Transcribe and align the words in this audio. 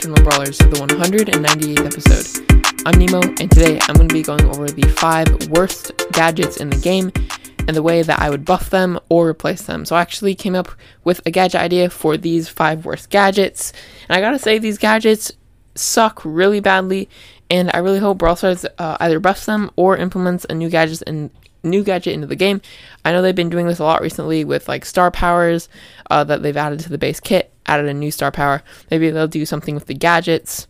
Eternal 0.00 0.24
Brawlers 0.24 0.56
to 0.56 0.66
the 0.66 0.76
198th 0.78 1.84
episode. 1.84 2.86
I'm 2.86 2.98
Nemo, 2.98 3.20
and 3.20 3.50
today 3.50 3.78
I'm 3.82 3.96
going 3.96 4.08
to 4.08 4.14
be 4.14 4.22
going 4.22 4.46
over 4.46 4.66
the 4.66 4.88
five 4.88 5.26
worst 5.50 5.92
gadgets 6.12 6.56
in 6.56 6.70
the 6.70 6.78
game 6.78 7.12
and 7.68 7.76
the 7.76 7.82
way 7.82 8.00
that 8.00 8.18
I 8.18 8.30
would 8.30 8.46
buff 8.46 8.70
them 8.70 8.98
or 9.10 9.28
replace 9.28 9.60
them. 9.60 9.84
So 9.84 9.96
I 9.96 10.00
actually 10.00 10.34
came 10.34 10.54
up 10.54 10.70
with 11.04 11.20
a 11.26 11.30
gadget 11.30 11.60
idea 11.60 11.90
for 11.90 12.16
these 12.16 12.48
five 12.48 12.86
worst 12.86 13.10
gadgets, 13.10 13.74
and 14.08 14.16
I 14.16 14.22
gotta 14.22 14.38
say, 14.38 14.56
these 14.56 14.78
gadgets 14.78 15.32
suck 15.74 16.22
really 16.24 16.60
badly, 16.60 17.06
and 17.50 17.70
I 17.74 17.80
really 17.80 17.98
hope 17.98 18.16
Brawl 18.16 18.36
Stars 18.36 18.64
uh, 18.78 18.96
either 19.00 19.20
buffs 19.20 19.44
them 19.44 19.70
or 19.76 19.98
implements 19.98 20.46
a 20.48 20.54
new 20.54 20.70
gadget 20.70 21.02
in 21.02 21.30
new 21.62 21.82
gadget 21.82 22.14
into 22.14 22.26
the 22.26 22.36
game. 22.36 22.60
I 23.04 23.12
know 23.12 23.22
they've 23.22 23.34
been 23.34 23.50
doing 23.50 23.66
this 23.66 23.78
a 23.78 23.84
lot 23.84 24.02
recently 24.02 24.44
with 24.44 24.68
like 24.68 24.84
star 24.84 25.10
powers 25.10 25.68
uh, 26.10 26.24
that 26.24 26.42
they've 26.42 26.56
added 26.56 26.80
to 26.80 26.88
the 26.88 26.98
base 26.98 27.20
kit, 27.20 27.52
added 27.66 27.86
a 27.86 27.94
new 27.94 28.10
star 28.10 28.30
power. 28.30 28.62
Maybe 28.90 29.10
they'll 29.10 29.28
do 29.28 29.46
something 29.46 29.74
with 29.74 29.86
the 29.86 29.94
gadgets. 29.94 30.66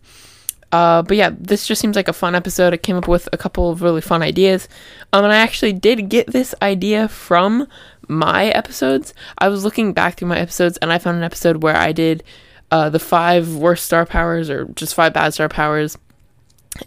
Uh, 0.71 1.01
but 1.01 1.17
yeah, 1.17 1.31
this 1.37 1.67
just 1.67 1.81
seems 1.81 1.95
like 1.95 2.07
a 2.07 2.13
fun 2.13 2.33
episode. 2.33 2.73
I 2.73 2.77
came 2.77 2.95
up 2.95 3.07
with 3.07 3.27
a 3.33 3.37
couple 3.37 3.69
of 3.69 3.81
really 3.81 4.01
fun 4.01 4.21
ideas. 4.21 4.69
Um, 5.11 5.25
and 5.25 5.33
I 5.33 5.37
actually 5.37 5.73
did 5.73 6.09
get 6.09 6.27
this 6.27 6.55
idea 6.61 7.07
from 7.07 7.67
my 8.07 8.47
episodes. 8.47 9.13
I 9.37 9.49
was 9.49 9.63
looking 9.63 9.93
back 9.93 10.15
through 10.15 10.29
my 10.29 10.39
episodes 10.39 10.77
and 10.77 10.91
I 10.91 10.97
found 10.97 11.17
an 11.17 11.23
episode 11.23 11.63
where 11.63 11.75
I 11.75 11.91
did 11.91 12.23
uh, 12.71 12.89
the 12.89 12.99
five 12.99 13.55
worst 13.55 13.85
star 13.85 14.05
powers 14.05 14.49
or 14.49 14.65
just 14.65 14.95
five 14.95 15.13
bad 15.13 15.33
star 15.33 15.49
powers 15.49 15.97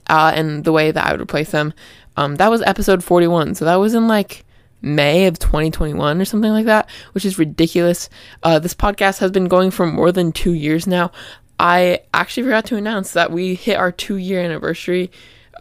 uh, 0.09 0.33
and 0.35 0.65
the 0.65 0.73
way 0.73 0.91
that 0.91 1.07
I 1.07 1.13
would 1.13 1.21
replace 1.21 1.51
them. 1.51 1.75
Um, 2.17 2.37
that 2.37 2.51
was 2.51 2.63
episode 2.63 3.03
41. 3.03 3.55
So 3.55 3.65
that 3.65 3.77
was 3.77 3.95
in 3.95 4.09
like 4.09 4.45
May 4.83 5.27
of 5.27 5.39
2021 5.39 6.21
or 6.21 6.25
something 6.25 6.53
like 6.53 6.67
that, 6.67 6.89
which 7.13 7.25
is 7.25 7.39
ridiculous. 7.39 8.09
Uh, 8.43 8.59
this 8.59 8.75
podcast 8.75 9.19
has 9.19 9.31
been 9.31 9.47
going 9.47 9.71
for 9.71 9.87
more 9.87 10.13
than 10.13 10.33
two 10.33 10.53
years 10.53 10.87
now. 10.87 11.11
I 11.59 12.01
actually 12.13 12.45
forgot 12.45 12.67
to 12.67 12.77
announce 12.77 13.13
that 13.13 13.31
we 13.31 13.55
hit 13.55 13.77
our 13.77 13.93
two 13.93 14.17
year 14.17 14.41
anniversary. 14.43 15.11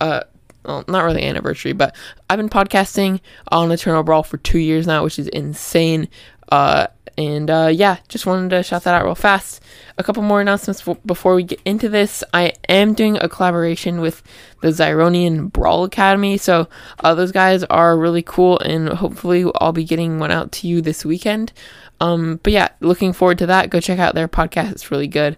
Uh, 0.02 0.22
well, 0.66 0.84
not 0.88 1.04
really 1.04 1.24
anniversary, 1.24 1.74
but 1.74 1.96
I've 2.30 2.38
been 2.38 2.50
podcasting 2.50 3.20
on 3.50 3.72
Eternal 3.72 4.04
Brawl 4.04 4.24
for 4.24 4.38
two 4.38 4.59
years 4.59 4.88
now, 4.88 5.04
which 5.04 5.20
is 5.20 5.28
insane. 5.28 6.08
Uh, 6.52 6.88
and 7.18 7.50
uh, 7.50 7.70
yeah, 7.72 7.98
just 8.08 8.26
wanted 8.26 8.50
to 8.50 8.64
shout 8.64 8.84
that 8.84 8.96
out 8.96 9.06
real 9.06 9.16
fast. 9.16 9.62
A 9.98 10.04
couple 10.04 10.24
more 10.24 10.42
announcements 10.42 10.82
before 11.06 11.36
we 11.36 11.44
get 11.44 11.62
into 11.66 11.88
this. 11.88 12.24
I 12.34 12.54
am 12.68 12.94
doing 12.94 13.18
a 13.18 13.30
collaboration 13.30 14.02
with 14.02 14.24
the 14.62 14.70
Zyronian 14.70 15.52
Brawl 15.52 15.84
Academy. 15.84 16.38
So 16.38 16.68
uh, 17.00 17.14
those 17.14 17.32
guys 17.32 17.64
are 17.66 17.98
really 17.98 18.24
cool, 18.24 18.60
and 18.60 18.90
hopefully 18.90 19.46
I'll 19.56 19.72
be 19.72 19.84
getting 19.84 20.18
one 20.18 20.32
out 20.32 20.52
to 20.54 20.68
you 20.68 20.82
this 20.82 21.06
weekend. 21.06 21.54
Um, 22.02 22.40
but 22.42 22.54
yeah, 22.54 22.70
looking 22.80 23.14
forward 23.14 23.38
to 23.38 23.46
that. 23.46 23.70
Go 23.70 23.80
check 23.80 24.00
out 24.00 24.16
their 24.16 24.28
podcast; 24.28 24.72
it's 24.72 24.90
really 24.90 25.08
good. 25.08 25.38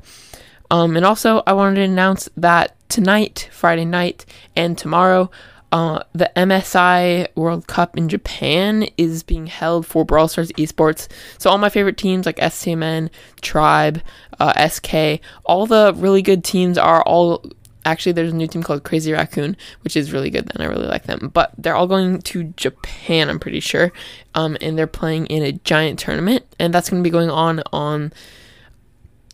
Um, 0.71 0.95
and 0.95 1.05
also, 1.05 1.43
I 1.45 1.53
wanted 1.53 1.75
to 1.75 1.81
announce 1.81 2.29
that 2.37 2.75
tonight, 2.89 3.49
Friday 3.51 3.85
night, 3.85 4.25
and 4.55 4.77
tomorrow, 4.77 5.29
uh, 5.75 6.01
the 6.13 6.31
MSI 6.37 7.27
World 7.35 7.67
Cup 7.67 7.97
in 7.97 8.07
Japan 8.07 8.87
is 8.95 9.23
being 9.23 9.47
held 9.47 9.85
for 9.85 10.05
Brawl 10.05 10.29
Stars 10.29 10.53
Esports. 10.53 11.09
So 11.37 11.49
all 11.49 11.57
my 11.57 11.67
favorite 11.67 11.97
teams 11.97 12.25
like 12.25 12.37
SCMN, 12.37 13.09
Tribe, 13.41 14.01
uh, 14.39 14.69
SK, 14.69 15.19
all 15.43 15.65
the 15.65 15.93
really 15.97 16.21
good 16.21 16.45
teams 16.45 16.77
are 16.77 17.03
all. 17.03 17.43
Actually, 17.83 18.13
there's 18.13 18.31
a 18.31 18.35
new 18.35 18.47
team 18.47 18.63
called 18.63 18.85
Crazy 18.85 19.11
Raccoon, 19.11 19.57
which 19.81 19.97
is 19.97 20.13
really 20.13 20.29
good, 20.29 20.49
and 20.53 20.63
I 20.63 20.67
really 20.67 20.87
like 20.87 21.03
them. 21.03 21.29
But 21.33 21.51
they're 21.57 21.75
all 21.75 21.87
going 21.87 22.21
to 22.21 22.45
Japan, 22.55 23.29
I'm 23.29 23.37
pretty 23.37 23.59
sure, 23.59 23.91
um, 24.33 24.55
and 24.61 24.79
they're 24.79 24.87
playing 24.87 25.25
in 25.25 25.43
a 25.43 25.51
giant 25.51 25.99
tournament, 25.99 26.45
and 26.57 26.73
that's 26.73 26.89
going 26.89 27.03
to 27.03 27.07
be 27.07 27.11
going 27.11 27.29
on 27.29 27.61
on 27.73 28.13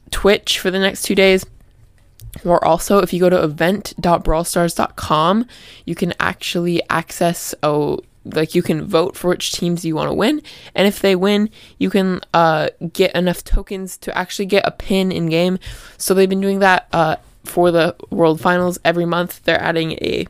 Twitch 0.09 0.57
for 0.57 0.71
the 0.71 0.79
next 0.79 1.03
two 1.03 1.13
days. 1.13 1.45
Or 2.45 2.63
also, 2.63 2.99
if 2.99 3.13
you 3.13 3.19
go 3.19 3.29
to 3.29 3.43
event.brawlstars.com, 3.43 5.45
you 5.85 5.95
can 5.95 6.13
actually 6.19 6.81
access 6.89 7.53
oh 7.61 7.99
like 8.23 8.53
you 8.53 8.61
can 8.61 8.85
vote 8.85 9.15
for 9.15 9.29
which 9.29 9.51
teams 9.51 9.83
you 9.83 9.95
want 9.95 10.09
to 10.09 10.13
win, 10.13 10.41
and 10.75 10.87
if 10.87 10.99
they 10.99 11.15
win, 11.15 11.49
you 11.79 11.89
can 11.89 12.21
uh, 12.33 12.69
get 12.93 13.15
enough 13.15 13.43
tokens 13.43 13.97
to 13.97 14.15
actually 14.15 14.45
get 14.45 14.67
a 14.67 14.71
pin 14.71 15.11
in 15.11 15.27
game. 15.27 15.57
So 15.97 16.13
they've 16.13 16.29
been 16.29 16.41
doing 16.41 16.59
that 16.59 16.87
uh, 16.93 17.15
for 17.43 17.71
the 17.71 17.95
World 18.09 18.39
Finals 18.39 18.79
every 18.85 19.05
month. 19.05 19.43
They're 19.43 19.61
adding 19.61 19.93
a 19.93 20.27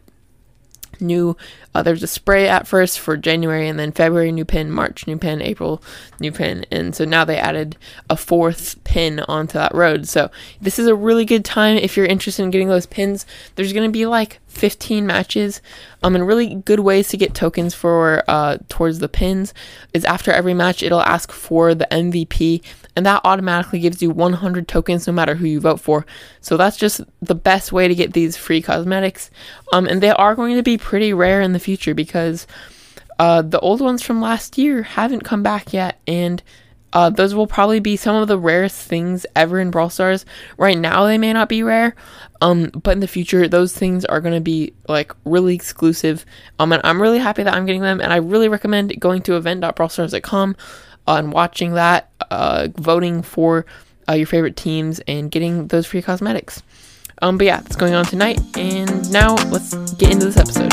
new 1.02 1.36
uh, 1.74 1.82
there's 1.82 2.04
a 2.04 2.08
spray 2.08 2.48
at 2.48 2.68
first 2.68 3.00
for 3.00 3.16
January 3.16 3.68
and 3.68 3.80
then 3.80 3.92
February 3.92 4.32
new 4.32 4.46
pin, 4.46 4.70
March 4.72 5.08
new 5.08 5.18
pin, 5.18 5.42
April 5.42 5.82
new 6.20 6.32
pin. 6.32 6.66
And 6.70 6.96
so 6.96 7.06
now 7.06 7.24
they 7.24 7.38
added 7.38 7.78
a 8.10 8.18
fourth 8.18 8.82
pin 8.84 9.22
onto 9.22 9.54
that 9.54 9.74
road. 9.74 10.08
So 10.08 10.30
this 10.60 10.78
is 10.78 10.88
a 10.88 10.96
really 10.96 11.24
good 11.26 11.46
time 11.46 11.78
if 11.78 11.96
you're 11.96 12.06
interested 12.06 12.44
in 12.44 12.52
getting 12.52 12.68
those 12.68 12.86
pins. 12.86 13.26
There's 13.56 13.74
going 13.74 13.88
to 13.88 13.92
be 13.92 14.06
like 14.06 14.40
15 14.52 15.06
matches 15.06 15.62
um 16.04 16.14
and 16.14 16.28
really 16.28 16.56
good 16.56 16.82
ways 16.82 17.08
to 17.08 17.16
get 17.16 17.34
tokens 17.34 17.74
for 17.74 18.22
uh 18.28 18.58
towards 18.68 19.00
the 19.00 19.08
pins 19.08 19.54
is 19.94 20.04
after 20.04 20.30
every 20.30 20.54
match 20.54 20.84
it'll 20.84 21.02
ask 21.02 21.32
for 21.32 21.74
the 21.74 21.88
MVP 21.90 22.62
and 22.96 23.06
that 23.06 23.22
automatically 23.24 23.80
gives 23.80 24.02
you 24.02 24.10
100 24.10 24.68
tokens 24.68 25.08
no 25.08 25.14
matter 25.14 25.36
who 25.36 25.46
you 25.46 25.60
vote 25.60 25.80
for 25.80 26.06
so 26.40 26.58
that's 26.58 26.78
just 26.78 27.02
the 27.22 27.36
best 27.36 27.72
way 27.72 27.88
to 27.88 27.96
get 27.96 28.14
these 28.14 28.38
free 28.38 28.62
cosmetics 28.62 29.30
um 29.74 29.88
and 29.88 30.02
they 30.02 30.12
are 30.12 30.36
going 30.36 30.56
to 30.56 30.64
be 30.64 30.78
pretty 30.78 31.14
rare 31.14 31.42
in 31.42 31.54
the 31.54 31.60
future 31.60 31.94
because 31.94 32.48
uh 33.20 33.42
the 33.42 33.60
old 33.60 33.82
ones 33.82 34.02
from 34.02 34.22
last 34.22 34.58
year 34.58 34.84
haven't 34.84 35.24
come 35.24 35.44
back 35.44 35.74
yet 35.74 36.00
and 36.08 36.44
uh, 36.94 37.10
those 37.10 37.34
will 37.34 37.48
probably 37.48 37.80
be 37.80 37.96
some 37.96 38.16
of 38.16 38.28
the 38.28 38.38
rarest 38.38 38.88
things 38.88 39.26
ever 39.36 39.60
in 39.60 39.72
Brawl 39.72 39.90
Stars. 39.90 40.26
Right 40.58 40.78
now, 40.78 41.06
they 41.06 41.18
may 41.18 41.32
not 41.32 41.48
be 41.48 41.64
rare, 41.64 41.96
um, 42.42 42.70
but 42.84 42.92
in 42.92 43.00
the 43.00 43.08
future, 43.08 43.48
those 43.48 43.74
things 43.74 44.04
are 44.06 44.20
going 44.20 44.34
to 44.34 44.42
be 44.42 44.74
like 44.88 45.14
really 45.24 45.56
exclusive. 45.56 46.26
Um, 46.60 46.74
and 46.74 46.82
I'm 46.84 47.02
really 47.02 47.20
happy 47.20 47.44
that 47.44 47.54
I'm 47.54 47.66
getting 47.66 47.82
them, 47.82 48.02
and 48.02 48.12
I 48.12 48.18
really 48.18 48.50
recommend 48.50 49.00
going 49.00 49.22
to 49.24 49.38
event.brawlstars.com 49.38 50.56
and 51.08 51.34
watching 51.34 51.74
that, 51.74 52.10
uh, 52.30 52.68
voting 52.76 53.22
for 53.22 53.66
uh, 54.10 54.14
your 54.14 54.28
favorite 54.28 54.56
teams, 54.56 55.00
and 55.08 55.32
getting 55.32 55.68
those 55.68 55.86
free 55.86 56.02
cosmetics. 56.02 56.64
Um, 57.22 57.38
but 57.38 57.46
yeah, 57.46 57.62
that's 57.62 57.76
going 57.76 57.94
on 57.94 58.06
tonight, 58.06 58.40
and 58.58 59.12
now 59.12 59.36
let's 59.50 59.74
get 59.94 60.12
into 60.12 60.26
this 60.26 60.38
episode. 60.38 60.72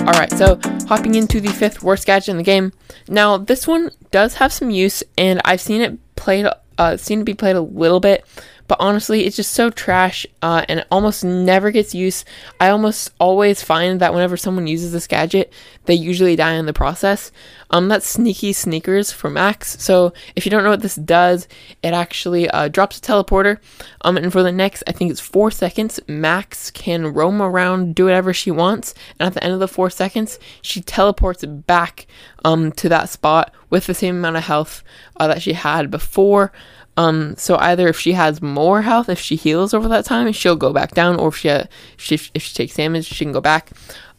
Alright, 0.00 0.32
so 0.32 0.58
hopping 0.88 1.14
into 1.14 1.40
the 1.40 1.52
fifth 1.52 1.84
worst 1.84 2.04
gadget 2.04 2.30
in 2.30 2.36
the 2.36 2.42
game. 2.42 2.72
Now, 3.08 3.36
this 3.36 3.66
one 3.66 3.92
does 4.10 4.34
have 4.34 4.52
some 4.52 4.70
use, 4.70 5.04
and 5.16 5.40
I've 5.44 5.60
seen 5.60 5.82
it 5.82 6.16
played, 6.16 6.46
uh, 6.78 6.96
seen 6.96 7.20
it 7.20 7.24
be 7.24 7.34
played 7.34 7.54
a 7.54 7.60
little 7.60 8.00
bit, 8.00 8.24
but 8.70 8.78
honestly, 8.78 9.26
it's 9.26 9.34
just 9.34 9.52
so 9.52 9.68
trash, 9.68 10.24
uh, 10.42 10.64
and 10.68 10.78
it 10.78 10.86
almost 10.92 11.24
never 11.24 11.72
gets 11.72 11.92
use. 11.92 12.24
I 12.60 12.68
almost 12.68 13.12
always 13.18 13.64
find 13.64 14.00
that 14.00 14.14
whenever 14.14 14.36
someone 14.36 14.68
uses 14.68 14.92
this 14.92 15.08
gadget, 15.08 15.52
they 15.86 15.94
usually 15.94 16.36
die 16.36 16.52
in 16.52 16.66
the 16.66 16.72
process. 16.72 17.32
Um, 17.70 17.88
that's 17.88 18.08
Sneaky 18.08 18.52
Sneakers 18.52 19.10
for 19.10 19.28
Max. 19.28 19.76
So 19.82 20.12
if 20.36 20.46
you 20.46 20.50
don't 20.50 20.62
know 20.62 20.70
what 20.70 20.82
this 20.82 20.94
does, 20.94 21.48
it 21.82 21.94
actually 21.94 22.48
uh, 22.48 22.68
drops 22.68 22.98
a 22.98 23.00
teleporter. 23.00 23.58
Um, 24.02 24.16
and 24.16 24.30
for 24.30 24.44
the 24.44 24.52
next, 24.52 24.84
I 24.86 24.92
think 24.92 25.10
it's 25.10 25.18
four 25.18 25.50
seconds, 25.50 25.98
Max 26.06 26.70
can 26.70 27.12
roam 27.12 27.42
around, 27.42 27.96
do 27.96 28.04
whatever 28.04 28.32
she 28.32 28.52
wants, 28.52 28.94
and 29.18 29.26
at 29.26 29.34
the 29.34 29.42
end 29.42 29.52
of 29.52 29.58
the 29.58 29.66
four 29.66 29.90
seconds, 29.90 30.38
she 30.62 30.80
teleports 30.80 31.44
back 31.44 32.06
um 32.44 32.70
to 32.72 32.88
that 32.88 33.08
spot 33.08 33.52
with 33.68 33.86
the 33.86 33.94
same 33.94 34.16
amount 34.16 34.36
of 34.36 34.44
health 34.44 34.84
uh, 35.16 35.26
that 35.26 35.42
she 35.42 35.54
had 35.54 35.90
before. 35.90 36.52
Um, 36.96 37.34
so 37.36 37.56
either 37.56 37.88
if 37.88 37.98
she 37.98 38.12
has 38.12 38.42
more 38.42 38.82
health, 38.82 39.08
if 39.08 39.18
she 39.18 39.36
heals 39.36 39.72
over 39.72 39.88
that 39.88 40.04
time, 40.04 40.30
she'll 40.32 40.56
go 40.56 40.72
back 40.72 40.92
down, 40.92 41.16
or 41.16 41.28
if 41.28 41.36
she, 41.36 41.48
if 41.48 41.68
she 41.98 42.20
if 42.34 42.42
she 42.42 42.54
takes 42.54 42.74
damage, 42.74 43.06
she 43.06 43.24
can 43.24 43.32
go 43.32 43.40
back. 43.40 43.70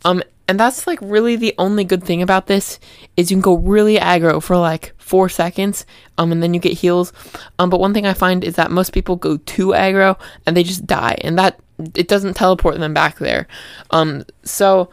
Um, 0.04 0.24
and 0.48 0.60
that's 0.60 0.88
like 0.88 1.00
really 1.02 1.36
the 1.36 1.54
only 1.58 1.84
good 1.84 2.04
thing 2.04 2.22
about 2.22 2.48
this 2.48 2.80
is 3.16 3.30
you 3.30 3.38
can 3.38 3.42
go 3.42 3.58
really 3.58 3.98
aggro 3.98 4.42
for 4.42 4.58
like 4.58 4.94
four 4.98 5.30
seconds, 5.30 5.86
um, 6.18 6.32
and 6.32 6.42
then 6.42 6.54
you 6.54 6.60
get 6.60 6.74
heals. 6.74 7.14
Um, 7.60 7.70
but 7.70 7.80
one 7.80 7.94
thing 7.94 8.06
I 8.06 8.14
find 8.14 8.44
is 8.44 8.56
that 8.56 8.72
most 8.72 8.94
people 8.94 9.16
go 9.16 9.38
too 9.38 9.68
aggro 9.68 10.20
and 10.46 10.58
they 10.58 10.64
just 10.64 10.88
die, 10.88 11.18
and 11.22 11.38
that 11.38 11.60
it 11.96 12.08
doesn't 12.08 12.36
teleport 12.36 12.80
them 12.80 12.94
back 12.94 13.20
there. 13.20 13.48
Um, 13.92 14.24
so 14.44 14.90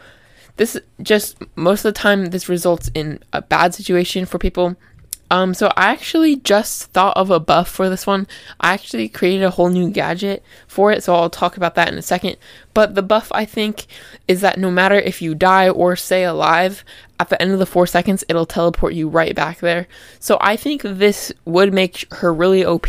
this 0.57 0.79
just 1.03 1.39
most 1.57 1.85
of 1.85 1.95
the 1.95 1.99
time 1.99 2.27
this 2.27 2.49
results 2.49 2.91
in 2.95 3.21
a 3.33 3.41
bad 3.41 3.75
situation 3.75 4.27
for 4.27 4.39
people 4.39 4.77
um, 5.31 5.53
so 5.53 5.71
I 5.77 5.91
actually 5.91 6.37
just 6.37 6.91
thought 6.93 7.17
of 7.17 7.31
a 7.31 7.41
buff 7.41 7.69
for 7.69 7.89
this 7.91 8.07
one. 8.07 8.27
I 8.61 8.73
actually 8.73 9.09
created 9.09 9.45
a 9.45 9.51
whole 9.51 9.69
new 9.69 9.91
gadget 9.91 10.43
for 10.67 10.91
it, 10.91 11.03
so 11.03 11.15
I'll 11.15 11.29
talk 11.29 11.57
about 11.57 11.75
that 11.75 11.89
in 11.89 11.99
a 11.99 12.03
second. 12.03 12.37
But 12.73 12.95
the 12.95 13.03
buff 13.03 13.31
I 13.33 13.45
think 13.45 13.87
is 14.27 14.41
that 14.41 14.59
no 14.59 14.71
matter 14.71 14.95
if 14.95 15.21
you 15.21 15.35
die 15.35 15.69
or 15.69 15.97
stay 15.97 16.25
alive, 16.25 16.85
at 17.21 17.29
the 17.29 17.41
end 17.43 17.53
of 17.53 17.59
the 17.59 17.67
four 17.67 17.87
seconds, 17.87 18.25
it'll 18.29 18.47
teleport 18.47 18.95
you 18.95 19.09
right 19.09 19.35
back 19.35 19.59
there. 19.59 19.87
So 20.21 20.39
I 20.41 20.57
think 20.57 20.83
this 20.83 21.33
would 21.45 21.75
make 21.75 22.07
her 22.15 22.33
really 22.33 22.65
OP. 22.65 22.89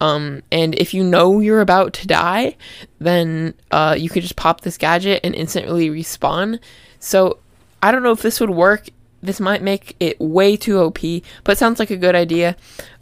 Um, 0.00 0.42
and 0.52 0.74
if 0.74 0.92
you 0.92 1.02
know 1.02 1.40
you're 1.40 1.62
about 1.62 1.94
to 1.94 2.06
die, 2.06 2.56
then 2.98 3.54
uh, 3.70 3.96
you 3.98 4.10
could 4.10 4.22
just 4.22 4.36
pop 4.36 4.60
this 4.60 4.76
gadget 4.76 5.20
and 5.24 5.34
instantly 5.34 5.88
respawn. 5.88 6.60
So 6.98 7.38
I 7.82 7.90
don't 7.90 8.02
know 8.02 8.12
if 8.12 8.22
this 8.22 8.38
would 8.38 8.50
work 8.50 8.88
this 9.24 9.40
might 9.40 9.62
make 9.62 9.96
it 10.00 10.20
way 10.20 10.56
too 10.56 10.78
OP, 10.78 10.98
but 11.44 11.58
sounds 11.58 11.78
like 11.78 11.90
a 11.90 11.96
good 11.96 12.14
idea. 12.14 12.56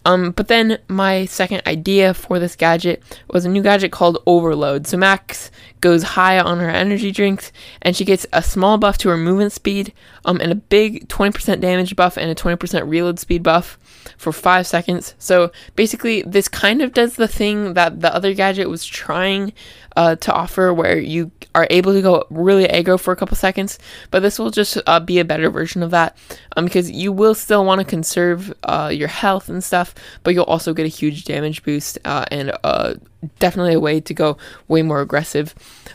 Um, 0.05 0.33
but 0.33 0.49
then 0.49 0.79
my 0.89 1.27
second 1.27 1.63
idea 1.67 2.13
for 2.13 2.39
this 2.39 2.57
gadget 2.57 3.03
was 3.31 3.45
a 3.45 3.49
new 3.49 3.63
gadget 3.63 3.93
called 3.93 4.23
Overload. 4.27 4.87
So 4.87 4.97
Max 4.97 5.51
goes 5.81 6.03
high 6.03 6.41
on 6.41 6.59
her 6.59 6.71
energy 6.71 7.13
drinks, 7.13 7.53
and 7.81 7.97
she 7.97 8.05
gets 8.05 8.27
a 8.33 8.43
small 8.43 8.79
buff 8.79 8.99
to 8.99 9.09
her 9.11 9.17
movement 9.17 9.53
speed, 9.53 9.93
um, 10.25 10.41
and 10.41 10.51
a 10.51 10.57
big 10.57 11.09
20% 11.09 11.61
damage 11.61 11.95
buff 11.95 12.17
and 12.17 12.31
a 12.31 12.35
20% 12.35 12.89
reload 12.89 13.19
speed 13.19 13.43
buff 13.43 13.79
for 14.17 14.33
five 14.33 14.67
seconds. 14.67 15.15
So 15.19 15.53
basically, 15.77 16.23
this 16.23 16.49
kind 16.49 16.83
of 16.83 16.93
does 16.93 17.17
the 17.17 17.29
thing 17.29 17.75
that 17.75 18.01
the 18.01 18.15
other 18.15 18.35
gadget 18.35 18.69
was 18.69 18.85
trying 18.85 19.53
uh, 19.97 20.17
to 20.17 20.33
offer, 20.33 20.73
where 20.73 20.99
you 20.99 21.31
are 21.55 21.67
able 21.69 21.93
to 21.93 22.01
go 22.01 22.25
really 22.31 22.67
aggro 22.67 22.99
for 22.99 23.13
a 23.13 23.17
couple 23.17 23.37
seconds. 23.37 23.79
But 24.11 24.21
this 24.21 24.39
will 24.39 24.51
just 24.51 24.79
uh, 24.87 25.01
be 25.01 25.19
a 25.19 25.25
better 25.25 25.51
version 25.51 25.83
of 25.83 25.91
that, 25.91 26.17
um, 26.57 26.65
because 26.65 26.91
you 26.91 27.13
will 27.13 27.35
still 27.35 27.65
want 27.65 27.81
to 27.81 27.85
conserve 27.85 28.55
uh, 28.63 28.91
your 28.93 29.09
health 29.09 29.49
and 29.49 29.63
stuff, 29.63 29.95
but 30.23 30.33
you'll 30.35 30.45
also 30.45 30.73
get 30.73 30.87
a 30.87 30.89
huge 30.89 31.25
damage 31.25 31.63
boost 31.63 31.99
uh, 32.05 32.25
and 32.31 32.53
uh, 32.65 32.95
definitely 33.39 33.75
a 33.75 33.81
way 33.81 34.01
to 34.01 34.15
go 34.15 34.39
way 34.69 34.83
more 34.83 35.01
aggressive. 35.01 35.55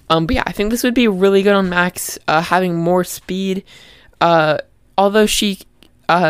Um, 0.10 0.28
but 0.28 0.36
yeah, 0.36 0.44
I 0.46 0.52
think 0.52 0.70
this 0.70 0.84
would 0.84 0.94
be 0.94 1.08
really 1.08 1.42
good 1.42 1.56
on 1.56 1.70
Max, 1.70 2.20
uh, 2.28 2.42
having 2.42 2.76
more 2.76 3.04
speed. 3.04 3.64
although 4.22 5.26
she 5.26 5.60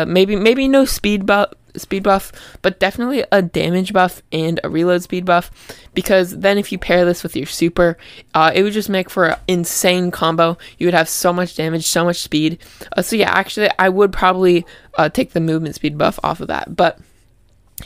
maybe 0.06 0.36
maybe 0.36 0.68
no 0.68 0.84
speed 0.84 1.26
buff 1.26 1.52
speed 1.78 2.02
buff, 2.02 2.32
but 2.62 2.80
definitely 2.80 3.24
a 3.32 3.42
damage 3.42 3.92
buff 3.92 4.22
and 4.32 4.60
a 4.64 4.68
reload 4.68 5.02
speed 5.02 5.24
buff. 5.24 5.50
Because 5.94 6.38
then, 6.38 6.58
if 6.58 6.70
you 6.72 6.78
pair 6.78 7.04
this 7.04 7.22
with 7.22 7.36
your 7.36 7.46
super, 7.46 7.96
uh, 8.34 8.52
it 8.54 8.62
would 8.62 8.72
just 8.72 8.88
make 8.88 9.10
for 9.10 9.26
an 9.26 9.38
insane 9.48 10.10
combo. 10.10 10.56
You 10.78 10.86
would 10.86 10.94
have 10.94 11.08
so 11.08 11.32
much 11.32 11.56
damage, 11.56 11.86
so 11.86 12.04
much 12.04 12.20
speed. 12.20 12.58
Uh, 12.96 13.02
so, 13.02 13.16
yeah, 13.16 13.30
actually, 13.30 13.70
I 13.78 13.88
would 13.88 14.12
probably 14.12 14.64
uh, 14.96 15.08
take 15.08 15.32
the 15.32 15.40
movement 15.40 15.74
speed 15.74 15.98
buff 15.98 16.18
off 16.22 16.40
of 16.40 16.48
that. 16.48 16.76
But 16.76 16.98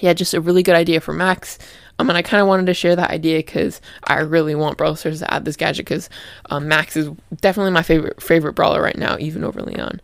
yeah, 0.01 0.13
just 0.13 0.35
a 0.35 0.41
really 0.41 0.63
good 0.63 0.75
idea 0.75 1.01
for 1.01 1.13
Max. 1.13 1.59
Um, 1.99 2.09
and 2.09 2.17
I 2.17 2.23
kind 2.23 2.41
of 2.41 2.49
wanted 2.49 2.67
to 2.67 2.75
share 2.75 2.97
that 2.97 3.11
idea 3.11 3.39
because 3.39 3.81
I 4.05 4.21
really 4.21 4.55
want 4.55 4.79
Brawl 4.79 4.97
Stars 4.97 5.21
to 5.21 5.33
add 5.33 5.45
this 5.45 5.57
gadget 5.57 5.85
because 5.85 6.09
um, 6.51 6.67
Max 6.67 6.97
is 6.97 7.11
definitely 7.41 7.73
my 7.73 7.83
favorite 7.83 8.23
favorite 8.23 8.55
brawler 8.55 8.83
right 8.83 8.97
now, 8.97 9.17
even 9.19 9.45
over 9.45 9.63
Leon. 9.63 10.01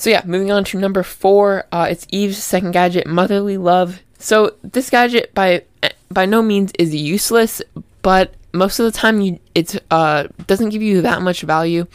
So 0.00 0.08
yeah, 0.08 0.22
moving 0.24 0.50
on 0.50 0.64
to 0.64 0.78
number 0.78 1.02
four, 1.02 1.66
uh, 1.72 1.86
it's 1.90 2.06
Eve's 2.08 2.42
second 2.42 2.70
gadget, 2.70 3.06
Motherly 3.06 3.58
Love. 3.58 4.00
So 4.18 4.54
this 4.62 4.88
gadget 4.88 5.34
by 5.34 5.64
by 6.10 6.24
no 6.24 6.40
means 6.40 6.72
is 6.78 6.94
useless, 6.94 7.60
but 8.00 8.32
most 8.54 8.78
of 8.78 8.86
the 8.86 8.98
time 8.98 9.20
you 9.20 9.38
it 9.54 9.76
uh, 9.90 10.28
doesn't 10.46 10.70
give 10.70 10.80
you 10.80 11.02
that 11.02 11.20
much 11.20 11.42
value. 11.42 11.86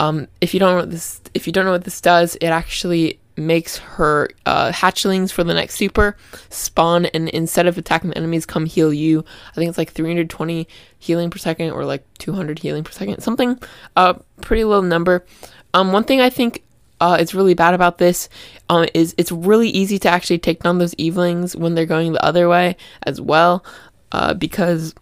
Um, 0.00 0.26
if 0.40 0.54
you 0.54 0.60
don't 0.60 0.70
know 0.70 0.80
what 0.80 0.90
this 0.90 1.20
if 1.34 1.46
you 1.46 1.52
don't 1.52 1.66
know 1.66 1.72
what 1.72 1.84
this 1.84 2.00
does, 2.00 2.34
it 2.36 2.46
actually 2.46 3.18
makes 3.36 3.76
her 3.76 4.30
uh, 4.46 4.72
hatchlings 4.72 5.30
for 5.30 5.44
the 5.44 5.52
next 5.52 5.74
super 5.74 6.16
spawn 6.48 7.04
and 7.06 7.28
instead 7.28 7.66
of 7.66 7.76
attacking 7.76 8.08
the 8.08 8.16
enemies 8.16 8.46
come 8.46 8.64
heal 8.64 8.92
you 8.92 9.24
i 9.50 9.54
think 9.56 9.68
it's 9.68 9.76
like 9.76 9.90
320 9.90 10.68
healing 11.00 11.30
per 11.30 11.38
second 11.38 11.70
or 11.70 11.84
like 11.84 12.04
200 12.18 12.60
healing 12.60 12.84
per 12.84 12.92
second 12.92 13.20
something 13.22 13.58
a 13.96 13.98
uh, 13.98 14.18
pretty 14.40 14.62
low 14.62 14.80
number 14.80 15.26
um, 15.74 15.90
one 15.90 16.04
thing 16.04 16.20
i 16.20 16.30
think 16.30 16.62
uh, 17.04 17.16
it's 17.20 17.34
really 17.34 17.52
bad 17.52 17.74
about 17.74 17.98
this 17.98 18.30
um, 18.70 18.86
is 18.94 19.14
it's 19.18 19.30
really 19.30 19.68
easy 19.68 19.98
to 19.98 20.08
actually 20.08 20.38
take 20.38 20.62
down 20.62 20.78
those 20.78 20.94
evelings 20.94 21.54
when 21.54 21.74
they're 21.74 21.84
going 21.84 22.12
the 22.12 22.24
other 22.24 22.48
way 22.48 22.74
as 23.02 23.20
well 23.20 23.62
uh, 24.12 24.32
because 24.32 24.94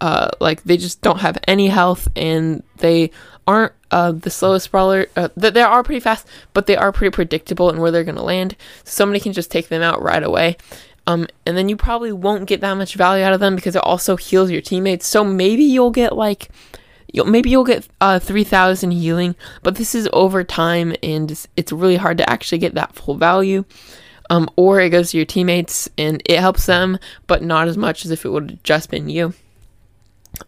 uh, 0.00 0.28
like 0.40 0.62
they 0.62 0.76
just 0.76 1.02
don't 1.02 1.18
have 1.18 1.36
any 1.48 1.66
health 1.66 2.06
and 2.14 2.62
they 2.76 3.10
aren't 3.48 3.72
uh, 3.90 4.12
the 4.12 4.30
slowest 4.30 4.70
brawler. 4.70 5.06
Uh, 5.16 5.30
they 5.34 5.60
are 5.60 5.82
pretty 5.82 5.98
fast, 5.98 6.28
but 6.54 6.66
they 6.68 6.76
are 6.76 6.92
pretty 6.92 7.12
predictable 7.12 7.70
in 7.70 7.80
where 7.80 7.90
they're 7.90 8.04
going 8.04 8.14
to 8.14 8.22
land. 8.22 8.54
So 8.84 8.90
somebody 8.90 9.18
can 9.18 9.32
just 9.32 9.50
take 9.50 9.66
them 9.66 9.82
out 9.82 10.00
right 10.00 10.22
away. 10.22 10.58
Um, 11.08 11.26
and 11.44 11.56
then 11.56 11.68
you 11.68 11.76
probably 11.76 12.12
won't 12.12 12.46
get 12.46 12.60
that 12.60 12.74
much 12.74 12.94
value 12.94 13.24
out 13.24 13.32
of 13.32 13.40
them 13.40 13.56
because 13.56 13.74
it 13.74 13.82
also 13.82 14.14
heals 14.14 14.52
your 14.52 14.60
teammates. 14.60 15.08
So 15.08 15.24
maybe 15.24 15.64
you'll 15.64 15.90
get 15.90 16.14
like 16.14 16.50
you'll, 17.12 17.26
maybe 17.26 17.50
you'll 17.50 17.64
get 17.64 17.88
uh, 18.00 18.18
3000 18.18 18.90
healing 18.90 19.34
but 19.62 19.76
this 19.76 19.94
is 19.94 20.08
over 20.12 20.44
time 20.44 20.94
and 21.02 21.30
it's, 21.56 21.72
really 21.72 21.96
hard 21.96 22.18
to 22.18 22.28
actually 22.28 22.58
get 22.58 22.74
that 22.74 22.94
full 22.94 23.14
value. 23.14 23.64
Um, 24.30 24.50
or 24.56 24.80
it 24.80 24.90
goes 24.90 25.10
to 25.10 25.16
your 25.16 25.26
teammates 25.26 25.88
and 25.96 26.22
it 26.26 26.38
helps 26.38 26.66
them 26.66 26.98
but 27.26 27.42
not 27.42 27.68
as 27.68 27.76
much 27.76 28.04
as 28.04 28.10
if 28.10 28.24
it 28.24 28.30
would 28.30 28.50
have 28.50 28.62
just 28.62 28.90
been 28.90 29.08
you. 29.08 29.32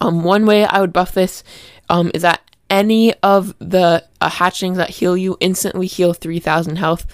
Um, 0.00 0.22
one 0.22 0.44
way 0.44 0.64
i 0.64 0.80
would 0.80 0.92
buff 0.92 1.12
this 1.12 1.42
um, 1.88 2.10
is 2.14 2.22
that 2.22 2.42
any 2.70 3.12
of 3.22 3.54
the 3.58 4.04
uh, 4.20 4.50
that 4.74 4.90
heal 4.90 5.16
you 5.16 5.36
instantly 5.40 5.86
heal 5.86 6.12
3000 6.12 6.76
health. 6.76 7.06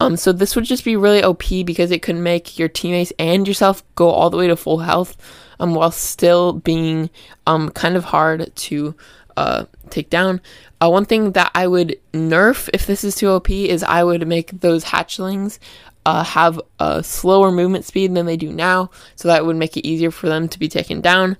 Um, 0.00 0.16
so 0.16 0.32
this 0.32 0.56
would 0.56 0.64
just 0.64 0.84
be 0.84 0.96
really 0.96 1.22
OP 1.22 1.44
because 1.64 1.90
it 1.90 2.02
could 2.02 2.16
make 2.16 2.58
your 2.58 2.68
teammates 2.68 3.12
and 3.18 3.46
yourself 3.46 3.82
go 3.94 4.08
all 4.08 4.30
the 4.30 4.36
way 4.36 4.46
to 4.46 4.56
full 4.56 4.78
health 4.78 5.16
um, 5.62 5.74
while 5.74 5.92
still 5.92 6.54
being 6.54 7.08
um, 7.46 7.70
kind 7.70 7.96
of 7.96 8.04
hard 8.04 8.54
to 8.54 8.94
uh, 9.36 9.64
take 9.90 10.10
down. 10.10 10.40
Uh, 10.82 10.90
one 10.90 11.06
thing 11.06 11.32
that 11.32 11.52
I 11.54 11.68
would 11.68 11.98
nerf 12.12 12.68
if 12.74 12.86
this 12.86 13.04
is 13.04 13.14
too 13.14 13.28
OP 13.28 13.48
is 13.48 13.84
I 13.84 14.02
would 14.02 14.26
make 14.26 14.50
those 14.60 14.84
hatchlings 14.84 15.60
uh, 16.04 16.24
have 16.24 16.60
a 16.80 17.02
slower 17.04 17.52
movement 17.52 17.84
speed 17.84 18.12
than 18.12 18.26
they 18.26 18.36
do 18.36 18.52
now, 18.52 18.90
so 19.14 19.28
that 19.28 19.46
would 19.46 19.56
make 19.56 19.76
it 19.76 19.86
easier 19.86 20.10
for 20.10 20.28
them 20.28 20.48
to 20.48 20.58
be 20.58 20.68
taken 20.68 21.00
down. 21.00 21.36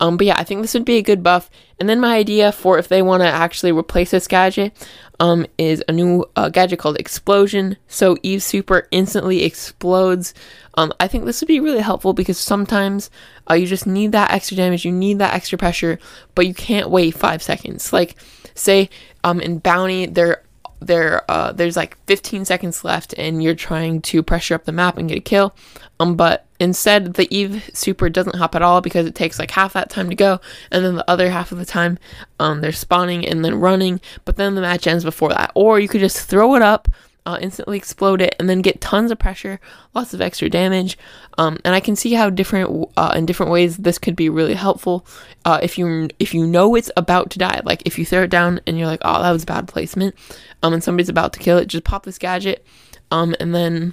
Um, 0.00 0.16
but 0.16 0.26
yeah, 0.26 0.38
I 0.38 0.44
think 0.44 0.62
this 0.62 0.74
would 0.74 0.84
be 0.84 0.96
a 0.96 1.02
good 1.02 1.22
buff. 1.22 1.50
And 1.78 1.88
then 1.88 2.00
my 2.00 2.16
idea 2.16 2.52
for 2.52 2.78
if 2.78 2.88
they 2.88 3.02
want 3.02 3.22
to 3.22 3.28
actually 3.28 3.72
replace 3.72 4.10
this 4.10 4.26
gadget 4.26 4.74
um, 5.20 5.46
is 5.58 5.84
a 5.86 5.92
new 5.92 6.24
uh, 6.34 6.48
gadget 6.48 6.78
called 6.78 6.98
Explosion. 6.98 7.76
So 7.86 8.16
Eve 8.22 8.42
Super 8.42 8.88
instantly 8.90 9.44
explodes. 9.44 10.34
Um, 10.74 10.92
I 10.98 11.06
think 11.06 11.24
this 11.24 11.40
would 11.40 11.48
be 11.48 11.60
really 11.60 11.80
helpful 11.80 12.14
because 12.14 12.38
sometimes 12.38 13.10
uh, 13.48 13.54
you 13.54 13.66
just 13.66 13.86
need 13.86 14.12
that 14.12 14.32
extra 14.32 14.56
damage, 14.56 14.84
you 14.84 14.92
need 14.92 15.18
that 15.18 15.34
extra 15.34 15.58
pressure, 15.58 15.98
but 16.34 16.46
you 16.46 16.54
can't 16.54 16.90
wait 16.90 17.14
five 17.14 17.42
seconds. 17.42 17.92
Like, 17.92 18.16
say, 18.54 18.88
um, 19.22 19.40
in 19.40 19.58
Bounty, 19.58 20.06
there 20.06 20.42
there 20.80 21.30
uh, 21.30 21.52
there's 21.52 21.76
like 21.76 21.96
15 22.06 22.44
seconds 22.44 22.84
left 22.84 23.14
and 23.18 23.42
you're 23.42 23.54
trying 23.54 24.00
to 24.02 24.22
pressure 24.22 24.54
up 24.54 24.64
the 24.64 24.72
map 24.72 24.96
and 24.98 25.08
get 25.08 25.18
a 25.18 25.20
kill. 25.20 25.54
Um 25.98 26.16
but 26.16 26.46
instead 26.58 27.14
the 27.14 27.34
eve 27.34 27.70
super 27.74 28.08
doesn't 28.08 28.36
hop 28.36 28.54
at 28.54 28.62
all 28.62 28.80
because 28.80 29.06
it 29.06 29.14
takes 29.14 29.38
like 29.38 29.50
half 29.50 29.72
that 29.72 29.90
time 29.90 30.08
to 30.10 30.14
go 30.14 30.40
and 30.70 30.84
then 30.84 30.96
the 30.96 31.10
other 31.10 31.30
half 31.30 31.52
of 31.52 31.58
the 31.58 31.64
time 31.64 31.98
um 32.38 32.60
they're 32.60 32.72
spawning 32.72 33.26
and 33.26 33.44
then 33.44 33.58
running 33.58 34.00
but 34.24 34.36
then 34.36 34.54
the 34.54 34.60
match 34.60 34.86
ends 34.86 35.04
before 35.04 35.30
that. 35.30 35.52
Or 35.54 35.78
you 35.78 35.88
could 35.88 36.00
just 36.00 36.26
throw 36.26 36.54
it 36.54 36.62
up 36.62 36.88
uh, 37.26 37.38
instantly 37.40 37.76
explode 37.76 38.20
it 38.20 38.34
and 38.38 38.48
then 38.48 38.62
get 38.62 38.80
tons 38.80 39.10
of 39.10 39.18
pressure 39.18 39.60
lots 39.94 40.14
of 40.14 40.20
extra 40.20 40.48
damage 40.48 40.98
um, 41.38 41.58
and 41.64 41.74
i 41.74 41.80
can 41.80 41.94
see 41.94 42.12
how 42.12 42.30
different 42.30 42.88
uh, 42.96 43.12
in 43.14 43.26
different 43.26 43.52
ways 43.52 43.76
this 43.78 43.98
could 43.98 44.16
be 44.16 44.28
really 44.28 44.54
helpful 44.54 45.06
uh, 45.44 45.58
if 45.62 45.78
you 45.78 46.08
if 46.18 46.34
you 46.34 46.46
know 46.46 46.74
it's 46.74 46.90
about 46.96 47.30
to 47.30 47.38
die 47.38 47.60
like 47.64 47.82
if 47.84 47.98
you 47.98 48.04
throw 48.04 48.22
it 48.22 48.30
down 48.30 48.60
and 48.66 48.78
you're 48.78 48.86
like 48.86 49.02
oh 49.02 49.22
that 49.22 49.32
was 49.32 49.42
a 49.42 49.46
bad 49.46 49.68
placement 49.68 50.14
um, 50.62 50.72
and 50.72 50.82
somebody's 50.82 51.08
about 51.08 51.32
to 51.32 51.38
kill 51.38 51.58
it 51.58 51.66
just 51.66 51.84
pop 51.84 52.04
this 52.04 52.18
gadget 52.18 52.64
um, 53.10 53.34
and 53.40 53.54
then 53.54 53.92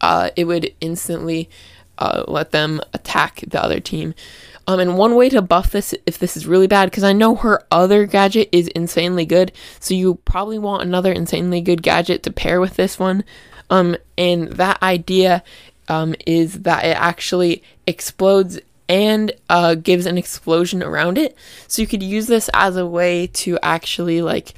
uh, 0.00 0.30
it 0.36 0.44
would 0.44 0.74
instantly 0.80 1.48
uh, 1.98 2.24
let 2.26 2.50
them 2.50 2.80
attack 2.92 3.44
the 3.46 3.62
other 3.62 3.80
team. 3.80 4.14
Um, 4.66 4.78
and 4.78 4.96
one 4.96 5.16
way 5.16 5.28
to 5.30 5.42
buff 5.42 5.72
this, 5.72 5.94
if 6.06 6.18
this 6.18 6.36
is 6.36 6.46
really 6.46 6.68
bad, 6.68 6.90
because 6.90 7.04
I 7.04 7.12
know 7.12 7.34
her 7.34 7.64
other 7.70 8.06
gadget 8.06 8.48
is 8.52 8.68
insanely 8.68 9.26
good, 9.26 9.52
so 9.80 9.94
you 9.94 10.16
probably 10.24 10.58
want 10.58 10.82
another 10.82 11.12
insanely 11.12 11.60
good 11.60 11.82
gadget 11.82 12.22
to 12.22 12.32
pair 12.32 12.60
with 12.60 12.76
this 12.76 12.98
one. 12.98 13.24
Um, 13.70 13.96
and 14.16 14.48
that 14.52 14.82
idea 14.82 15.42
um, 15.88 16.14
is 16.26 16.62
that 16.62 16.84
it 16.84 16.96
actually 16.96 17.62
explodes 17.86 18.60
and 18.88 19.32
uh, 19.48 19.74
gives 19.74 20.06
an 20.06 20.18
explosion 20.18 20.82
around 20.82 21.18
it. 21.18 21.36
So 21.66 21.82
you 21.82 21.88
could 21.88 22.02
use 22.02 22.26
this 22.26 22.50
as 22.52 22.76
a 22.76 22.86
way 22.86 23.26
to 23.28 23.58
actually 23.62 24.20
like 24.22 24.54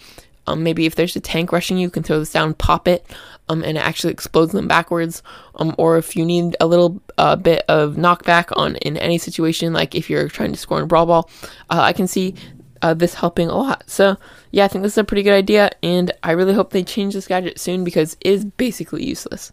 um, 0.47 0.63
maybe 0.63 0.87
if 0.87 0.95
there's 0.95 1.17
a 1.17 1.21
tank 1.21 1.53
rushing 1.53 1.79
you, 1.79 1.85
you 1.85 1.91
can 1.91 2.03
throw 2.03 2.19
this 2.19 2.33
down, 2.33 2.55
pop 2.55 2.87
it, 2.89 3.07
um, 3.49 3.63
and 3.63 3.77
it 3.77 3.81
actually 3.81 4.13
explodes 4.13 4.53
them 4.53 4.69
backwards. 4.69 5.23
Um, 5.57 5.75
or 5.79 5.97
if 5.97 6.17
you 6.17 6.25
need 6.25 6.57
a 6.61 6.67
little 6.67 7.01
uh, 7.19 7.37
bit 7.37 7.65
of 7.69 7.95
knockback 7.95 8.57
on 8.57 8.77
in 8.77 8.97
any 8.97 9.19
situation, 9.19 9.73
like 9.73 9.95
if 9.95 10.11
you're 10.11 10.29
trying 10.29 10.53
to 10.53 10.59
score 10.59 10.81
in 10.81 10.89
brawl 10.89 11.07
ball, 11.07 11.31
uh, 11.71 11.81
I 11.81 11.93
can 11.93 12.07
see 12.07 12.35
uh, 12.83 12.95
this 12.95 13.15
helping 13.15 13.49
a 13.49 13.57
lot. 13.57 13.85
So 13.89 14.17
yeah, 14.51 14.65
I 14.65 14.69
think 14.69 14.83
this 14.83 14.93
is 14.93 14.99
a 14.99 15.05
pretty 15.05 15.23
good 15.23 15.35
idea, 15.35 15.71
and 15.83 16.13
I 16.23 16.33
really 16.33 16.55
hope 16.55 16.71
they 16.71 16.85
change 16.85 17.15
this 17.15 17.27
gadget 17.27 17.59
soon 17.59 17.85
because 17.85 18.15
it 18.21 18.29
is 18.29 18.45
basically 18.45 19.05
useless. 19.05 19.53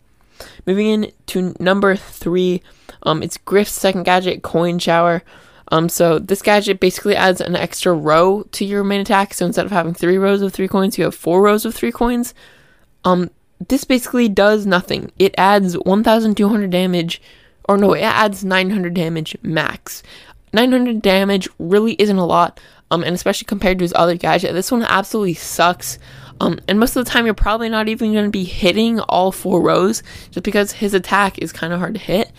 Moving 0.66 0.88
in 0.88 1.12
to 1.28 1.56
number 1.60 1.96
three, 1.96 2.62
um, 3.04 3.24
it's 3.24 3.38
Griff's 3.38 3.72
second 3.72 4.04
gadget, 4.04 4.42
Coin 4.42 4.80
Shower. 4.80 5.24
Um, 5.70 5.90
so 5.90 6.20
this 6.20 6.42
gadget 6.42 6.80
basically 6.80 7.16
adds 7.16 7.42
an 7.42 7.56
extra 7.56 7.94
row 7.94 8.44
to 8.52 8.66
your 8.66 8.84
main 8.84 9.02
attack. 9.02 9.34
So 9.34 9.46
instead 9.46 9.66
of 9.66 9.72
having 9.72 9.94
three 9.94 10.18
rows 10.18 10.42
of 10.42 10.54
three 10.54 10.68
coins, 10.68 10.98
you 10.98 11.06
have 11.06 11.16
four 11.16 11.42
rows 11.42 11.66
of 11.66 11.74
three 11.74 11.92
coins. 11.92 12.34
Um, 13.06 13.30
this 13.68 13.84
basically 13.84 14.28
does 14.28 14.66
nothing. 14.66 15.12
It 15.20 15.36
adds 15.38 15.78
1,200 15.78 16.70
damage, 16.70 17.22
or 17.70 17.78
no, 17.78 17.94
it 17.94 18.02
adds 18.02 18.44
900 18.44 18.94
damage 18.94 19.38
max. 19.42 20.04
900 20.54 21.02
damage 21.02 21.48
really 21.60 21.94
isn't 21.94 22.18
a 22.18 22.26
lot, 22.26 22.60
um, 22.90 23.04
and 23.04 23.16
especially 23.16 23.46
compared 23.46 23.80
to 23.80 23.84
his 23.84 23.94
other 23.96 24.16
gadget, 24.16 24.54
this 24.54 24.72
one 24.72 24.84
absolutely 24.84 25.36
sucks. 25.36 25.98
Um, 26.42 26.60
and 26.68 26.80
most 26.80 26.96
of 26.96 27.06
the 27.06 27.12
time, 27.12 27.26
you're 27.26 27.36
probably 27.36 27.70
not 27.70 27.88
even 27.88 28.14
going 28.14 28.26
to 28.26 28.32
be 28.32 28.44
hitting 28.44 29.00
all 29.00 29.32
four 29.32 29.62
rows 29.62 30.02
just 30.32 30.44
because 30.44 30.72
his 30.72 30.94
attack 30.94 31.38
is 31.38 31.54
kind 31.54 31.72
of 31.72 31.80
hard 31.80 31.94
to 31.94 32.00
hit. 32.00 32.32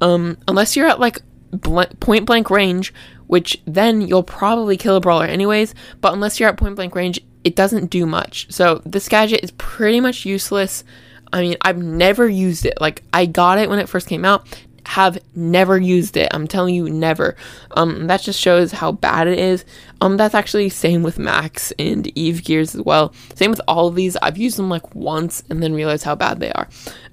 Um, 0.00 0.38
unless 0.48 0.76
you're 0.76 0.86
at 0.86 1.00
like 1.00 1.20
bl- 1.50 1.82
point 2.00 2.26
blank 2.26 2.50
range, 2.50 2.92
which 3.26 3.60
then 3.66 4.00
you'll 4.00 4.22
probably 4.22 4.76
kill 4.76 4.96
a 4.96 5.00
brawler 5.00 5.26
anyways. 5.26 5.74
But 6.00 6.12
unless 6.12 6.38
you're 6.38 6.48
at 6.48 6.56
point 6.56 6.76
blank 6.76 6.94
range, 6.94 7.20
it 7.44 7.56
doesn't 7.56 7.90
do 7.90 8.06
much. 8.06 8.46
So 8.50 8.82
this 8.84 9.08
gadget 9.08 9.40
is 9.42 9.52
pretty 9.52 10.00
much 10.00 10.26
useless. 10.26 10.84
I 11.32 11.42
mean, 11.42 11.56
I've 11.62 11.78
never 11.78 12.28
used 12.28 12.66
it. 12.66 12.80
Like, 12.80 13.02
I 13.12 13.26
got 13.26 13.58
it 13.58 13.68
when 13.68 13.78
it 13.78 13.88
first 13.88 14.08
came 14.08 14.24
out, 14.24 14.46
have 14.86 15.18
never 15.36 15.78
used 15.78 16.16
it. 16.16 16.28
I'm 16.32 16.48
telling 16.48 16.74
you, 16.74 16.90
never. 16.90 17.36
Um, 17.72 18.08
that 18.08 18.22
just 18.22 18.40
shows 18.40 18.72
how 18.72 18.92
bad 18.92 19.28
it 19.28 19.38
is. 19.38 19.64
Um, 20.00 20.16
that's 20.16 20.34
actually 20.34 20.68
same 20.68 21.02
with 21.02 21.18
Max 21.18 21.72
and 21.78 22.06
Eve 22.18 22.42
gears 22.42 22.74
as 22.74 22.82
well. 22.82 23.14
Same 23.34 23.50
with 23.50 23.60
all 23.68 23.86
of 23.86 23.94
these. 23.94 24.16
I've 24.16 24.38
used 24.38 24.58
them 24.58 24.68
like 24.68 24.94
once 24.94 25.44
and 25.48 25.62
then 25.62 25.74
realized 25.74 26.04
how 26.04 26.16
bad 26.16 26.40
they 26.40 26.52
are. 26.52 26.68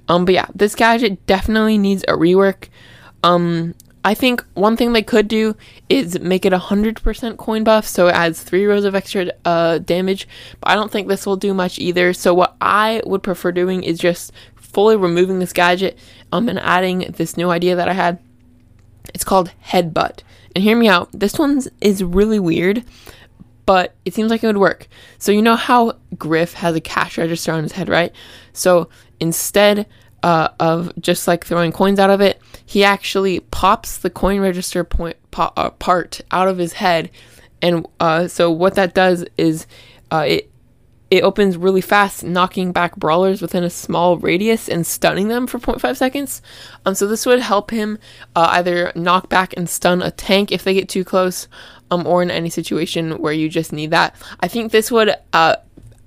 Um, 0.08 0.26
but 0.26 0.34
yeah, 0.34 0.48
this 0.56 0.74
gadget 0.74 1.26
definitely 1.28 1.78
needs 1.78 2.04
a 2.08 2.14
rework. 2.14 2.70
Um, 3.24 3.76
I 4.04 4.14
think 4.14 4.46
one 4.54 4.78
thing 4.78 4.94
they 4.94 5.04
could 5.04 5.28
do 5.28 5.56
is 5.90 6.20
make 6.20 6.46
it 6.46 6.54
a 6.54 6.60
100% 6.60 7.38
coin 7.38 7.64
buff, 7.64 7.86
so 7.86 8.08
it 8.08 8.16
adds 8.16 8.42
three 8.42 8.66
rows 8.66 8.86
of 8.86 8.96
extra 8.96 9.32
uh, 9.44 9.80
damage, 9.80 10.28
but 10.62 10.70
I 10.72 10.76
don't 10.76 10.92
think 10.92 11.08
this 11.08 11.26
will 11.26 11.36
do 11.36 11.54
much 11.54 11.80
either. 11.80 12.14
So, 12.14 12.34
what 12.34 12.56
I 12.62 13.02
would 13.06 13.24
prefer 13.24 13.52
doing 13.52 13.84
is 13.84 14.00
just 14.00 14.32
fully 14.56 14.96
removing 14.96 15.40
this 15.40 15.54
gadget 15.54 15.98
um, 16.32 16.48
and 16.48 16.60
adding 16.60 17.00
this 17.18 17.36
new 17.36 17.50
idea 17.50 17.76
that 17.76 17.90
I 17.90 17.94
had. 17.94 18.20
It's 19.14 19.24
called 19.24 19.52
Headbutt. 19.66 20.20
And 20.56 20.64
hear 20.64 20.78
me 20.78 20.88
out, 20.88 21.10
this 21.12 21.38
one 21.38 21.62
is 21.82 22.04
really 22.04 22.40
weird, 22.40 22.84
but 23.66 23.96
it 24.06 24.14
seems 24.14 24.32
like 24.32 24.44
it 24.44 24.48
would 24.48 24.58
work. 24.58 24.88
So, 25.18 25.32
you 25.32 25.42
know 25.42 25.56
how 25.56 25.98
Griff 26.18 26.54
has 26.54 26.76
a 26.76 26.82
cash 26.82 27.18
register 27.18 27.52
on 27.52 27.64
his 27.64 27.74
head, 27.74 27.90
right? 27.90 28.14
So, 28.54 28.90
instead 29.20 29.88
uh, 30.28 30.50
of 30.60 30.92
just 31.00 31.26
like 31.26 31.46
throwing 31.46 31.72
coins 31.72 32.00
out 32.00 32.10
of 32.10 32.20
it, 32.20 32.42
he 32.66 32.84
actually 32.84 33.40
pops 33.40 33.98
the 33.98 34.10
coin 34.10 34.42
register 34.42 34.84
point 34.84 35.16
po- 35.32 35.54
uh, 35.56 35.70
part 35.70 36.20
out 36.32 36.50
of 36.50 36.58
his 36.58 36.74
head. 36.74 37.10
And 37.62 37.88
uh, 38.02 38.28
so, 38.28 38.52
what 38.52 38.76
that 38.76 38.94
does 38.94 39.24
is 39.38 39.68
uh, 40.12 40.26
it 40.28 40.52
it 41.10 41.24
opens 41.24 41.56
really 41.56 41.80
fast, 41.80 42.26
knocking 42.26 42.74
back 42.74 42.98
brawlers 42.98 43.42
within 43.42 43.64
a 43.64 43.70
small 43.70 44.18
radius 44.18 44.68
and 44.68 44.86
stunning 44.86 45.30
them 45.30 45.48
for 45.48 45.58
0.5 45.60 45.96
seconds. 45.96 46.42
Um, 46.86 46.94
so 46.94 47.08
this 47.08 47.26
would 47.26 47.40
help 47.40 47.72
him 47.72 47.98
uh, 48.36 48.50
either 48.52 48.92
knock 48.94 49.30
back 49.30 49.54
and 49.56 49.70
stun 49.70 50.02
a 50.02 50.12
tank 50.12 50.52
if 50.52 50.66
they 50.66 50.74
get 50.74 50.90
too 50.90 51.06
close, 51.06 51.48
um, 51.90 52.06
or 52.06 52.22
in 52.22 52.30
any 52.30 52.50
situation 52.50 53.22
where 53.22 53.32
you 53.32 53.48
just 53.48 53.72
need 53.72 53.92
that. 53.92 54.18
I 54.42 54.50
think 54.50 54.74
this 54.74 54.92
would 54.92 55.16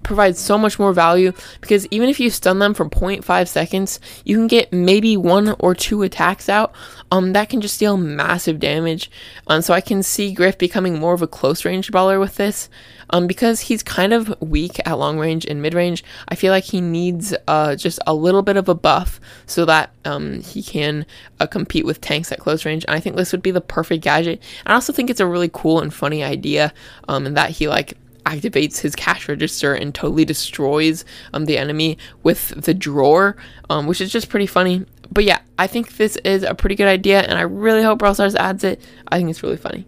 uh, 0.01 0.07
provide 0.11 0.37
so 0.37 0.59
much 0.59 0.79
more 0.79 0.93
value 0.93 1.33
because 1.61 1.87
even 1.91 2.09
if 2.09 2.19
you 2.21 2.31
stun 2.31 2.59
them 2.59 2.75
for 2.75 2.85
0.5 2.89 3.49
seconds, 3.49 4.01
you 4.25 4.37
can 4.37 4.47
get 4.47 4.73
maybe 4.73 5.17
one 5.17 5.55
or 5.59 5.75
two 5.75 6.03
attacks 6.03 6.49
out. 6.49 6.73
Um, 7.13 7.33
that 7.33 7.49
can 7.49 7.61
just 7.61 7.79
deal 7.79 7.97
massive 7.97 8.61
damage. 8.61 9.11
Um, 9.47 9.63
so 9.63 9.75
I 9.75 9.81
can 9.81 10.03
see 10.03 10.33
Griff 10.33 10.59
becoming 10.59 10.99
more 10.99 11.15
of 11.15 11.23
a 11.23 11.27
close 11.27 11.65
range 11.65 11.91
brawler 11.91 12.19
with 12.19 12.37
this. 12.37 12.69
Um, 13.13 13.27
because 13.27 13.63
he's 13.63 13.83
kind 13.83 14.13
of 14.13 14.33
weak 14.41 14.79
at 14.87 14.99
long 14.99 15.19
range 15.19 15.45
and 15.45 15.61
mid 15.61 15.75
range, 15.75 16.05
I 16.29 16.37
feel 16.37 16.53
like 16.53 16.65
he 16.65 16.81
needs 16.81 17.35
uh, 17.49 17.75
just 17.75 17.99
a 18.07 18.15
little 18.15 18.43
bit 18.43 18.57
of 18.57 18.69
a 18.69 18.75
buff 18.75 19.21
so 19.47 19.65
that 19.65 19.91
um, 20.05 20.41
he 20.43 20.63
can 20.63 21.05
uh, 21.41 21.47
compete 21.49 21.85
with 21.85 22.01
tanks 22.01 22.31
at 22.31 22.39
close 22.39 22.65
range. 22.65 22.85
And 22.87 22.95
I 22.95 23.01
think 23.01 23.17
this 23.17 23.33
would 23.33 23.43
be 23.43 23.51
the 23.51 23.61
perfect 23.61 24.05
gadget. 24.05 24.41
I 24.65 24.75
also 24.75 24.93
think 24.93 25.11
it's 25.11 25.19
a 25.19 25.27
really 25.27 25.51
cool 25.53 25.81
and 25.81 25.93
funny 25.93 26.23
idea, 26.23 26.73
um, 27.09 27.27
and 27.27 27.37
that 27.37 27.51
he 27.51 27.69
like 27.69 27.99
activates 28.23 28.81
his 28.81 28.95
cash 28.95 29.29
register 29.29 29.75
and 29.75 29.95
totally 29.95 30.25
destroys 30.25 31.05
um, 31.33 31.47
the 31.47 31.59
enemy 31.59 31.99
with 32.23 32.49
the 32.65 32.75
drawer, 32.75 33.37
um, 33.69 33.87
which 33.87 34.01
is 34.01 34.13
just 34.13 34.29
pretty 34.29 34.47
funny. 34.47 34.85
But 35.13 35.25
yeah, 35.25 35.41
I 35.59 35.67
think 35.67 35.97
this 35.97 36.17
is 36.25 36.43
a 36.43 36.55
pretty 36.55 36.77
good 36.77 36.87
idea, 36.87 37.23
and 37.23 37.39
I 37.39 37.43
really 37.43 37.83
hope 37.83 37.99
Brawl 37.99 38.15
Stars 38.15 38.35
adds 38.35 38.65
it. 38.65 38.81
I 39.09 39.19
think 39.19 39.31
it's 39.31 39.43
really 39.43 39.57
funny. 39.57 39.87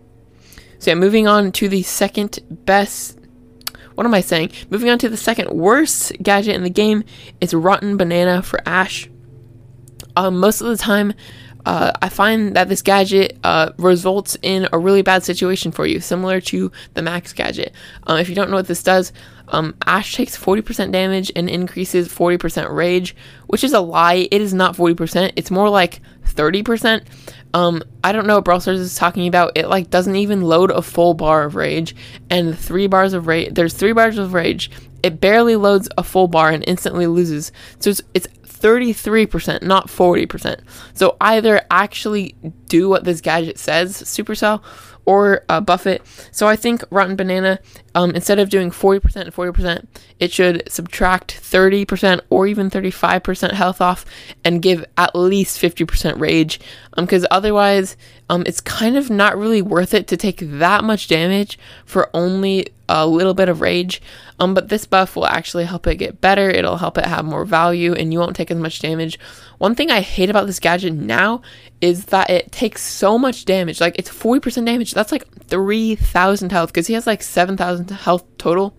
So 0.78 0.90
yeah, 0.90 0.96
moving 0.96 1.28
on 1.28 1.52
to 1.52 1.68
the 1.68 1.82
second 1.82 2.40
best. 2.50 3.18
What 3.94 4.06
am 4.06 4.14
I 4.14 4.20
saying? 4.20 4.50
Moving 4.70 4.90
on 4.90 4.98
to 4.98 5.08
the 5.08 5.16
second 5.16 5.50
worst 5.50 6.12
gadget 6.22 6.56
in 6.56 6.62
the 6.62 6.70
game, 6.70 7.04
is 7.40 7.54
Rotten 7.54 7.96
Banana 7.96 8.42
for 8.42 8.60
Ash. 8.66 9.08
Um, 10.16 10.38
most 10.38 10.60
of 10.60 10.66
the 10.66 10.76
time, 10.76 11.14
uh, 11.64 11.92
I 12.00 12.08
find 12.08 12.56
that 12.56 12.68
this 12.68 12.82
gadget 12.82 13.38
uh, 13.44 13.72
results 13.76 14.36
in 14.42 14.68
a 14.72 14.78
really 14.78 15.02
bad 15.02 15.22
situation 15.22 15.72
for 15.72 15.86
you, 15.86 16.00
similar 16.00 16.40
to 16.42 16.72
the 16.94 17.02
Max 17.02 17.32
gadget. 17.32 17.72
Um, 18.06 18.18
if 18.18 18.28
you 18.28 18.34
don't 18.34 18.50
know 18.50 18.56
what 18.56 18.66
this 18.66 18.82
does, 18.82 19.12
um, 19.48 19.74
Ash 19.86 20.14
takes 20.14 20.36
40% 20.36 20.92
damage 20.92 21.30
and 21.36 21.48
increases 21.48 22.08
40% 22.08 22.74
rage, 22.74 23.14
which 23.46 23.64
is 23.64 23.72
a 23.72 23.80
lie. 23.80 24.28
It 24.30 24.40
is 24.40 24.54
not 24.54 24.76
40%, 24.76 25.32
it's 25.36 25.50
more 25.50 25.68
like 25.68 26.00
30%. 26.24 27.04
Um, 27.54 27.82
I 28.02 28.12
don't 28.12 28.26
know 28.26 28.36
what 28.36 28.44
Brawl 28.44 28.60
Stars 28.60 28.80
is 28.80 28.94
talking 28.94 29.28
about. 29.28 29.56
It 29.56 29.68
like 29.68 29.90
doesn't 29.90 30.16
even 30.16 30.40
load 30.40 30.70
a 30.70 30.82
full 30.82 31.14
bar 31.14 31.44
of 31.44 31.54
rage, 31.54 31.94
and 32.30 32.58
three 32.58 32.86
bars 32.86 33.12
of 33.12 33.26
rage. 33.26 33.52
There's 33.52 33.74
three 33.74 33.92
bars 33.92 34.18
of 34.18 34.32
rage. 34.32 34.70
It 35.02 35.20
barely 35.20 35.56
loads 35.56 35.88
a 35.98 36.02
full 36.02 36.28
bar 36.28 36.50
and 36.50 36.64
instantly 36.66 37.06
loses. 37.06 37.52
So 37.80 37.90
it's, 37.90 38.00
it's 38.14 38.28
33%, 38.62 39.62
not 39.62 39.88
40%. 39.88 40.60
So 40.94 41.16
either 41.20 41.62
actually 41.70 42.34
do 42.68 42.88
what 42.88 43.04
this 43.04 43.20
gadget 43.20 43.58
says, 43.58 44.00
Supercell, 44.02 44.62
or 45.04 45.44
uh, 45.48 45.60
buff 45.60 45.86
it. 45.86 46.02
So 46.30 46.46
I 46.46 46.54
think 46.54 46.84
Rotten 46.90 47.16
Banana, 47.16 47.58
um, 47.94 48.12
instead 48.12 48.38
of 48.38 48.50
doing 48.50 48.70
40% 48.70 49.16
and 49.16 49.34
40%, 49.34 49.86
it 50.20 50.30
should 50.30 50.62
subtract 50.70 51.34
30% 51.42 52.20
or 52.30 52.46
even 52.46 52.70
35% 52.70 53.52
health 53.52 53.80
off 53.80 54.04
and 54.44 54.62
give 54.62 54.84
at 54.96 55.16
least 55.16 55.60
50% 55.60 56.20
rage. 56.20 56.60
Because 56.96 57.24
um, 57.24 57.28
otherwise, 57.32 57.96
um, 58.30 58.44
it's 58.46 58.60
kind 58.60 58.96
of 58.96 59.10
not 59.10 59.36
really 59.36 59.62
worth 59.62 59.92
it 59.92 60.06
to 60.08 60.16
take 60.16 60.38
that 60.38 60.84
much 60.84 61.08
damage 61.08 61.58
for 61.84 62.08
only 62.14 62.68
a 62.94 63.06
little 63.06 63.32
bit 63.32 63.48
of 63.48 63.60
rage. 63.60 64.02
Um, 64.38 64.54
but 64.54 64.68
this 64.68 64.86
buff 64.86 65.16
will 65.16 65.26
actually 65.26 65.64
help 65.64 65.86
it 65.86 65.96
get 65.96 66.20
better. 66.20 66.50
It'll 66.50 66.76
help 66.76 66.98
it 66.98 67.06
have 67.06 67.24
more 67.24 67.44
value, 67.44 67.94
and 67.94 68.12
you 68.12 68.18
won't 68.18 68.36
take 68.36 68.50
as 68.50 68.58
much 68.58 68.80
damage. 68.80 69.18
One 69.58 69.74
thing 69.74 69.90
I 69.90 70.00
hate 70.00 70.30
about 70.30 70.46
this 70.46 70.60
gadget 70.60 70.92
now 70.92 71.40
is 71.80 72.06
that 72.06 72.28
it 72.28 72.52
takes 72.52 72.82
so 72.82 73.18
much 73.18 73.44
damage. 73.44 73.80
Like 73.80 73.96
it's 73.98 74.10
40% 74.10 74.66
damage. 74.66 74.92
That's 74.92 75.12
like 75.12 75.26
3,000 75.44 76.52
health 76.52 76.70
because 76.70 76.86
he 76.86 76.94
has 76.94 77.06
like 77.06 77.22
7,000 77.22 77.90
health 77.90 78.24
total. 78.36 78.74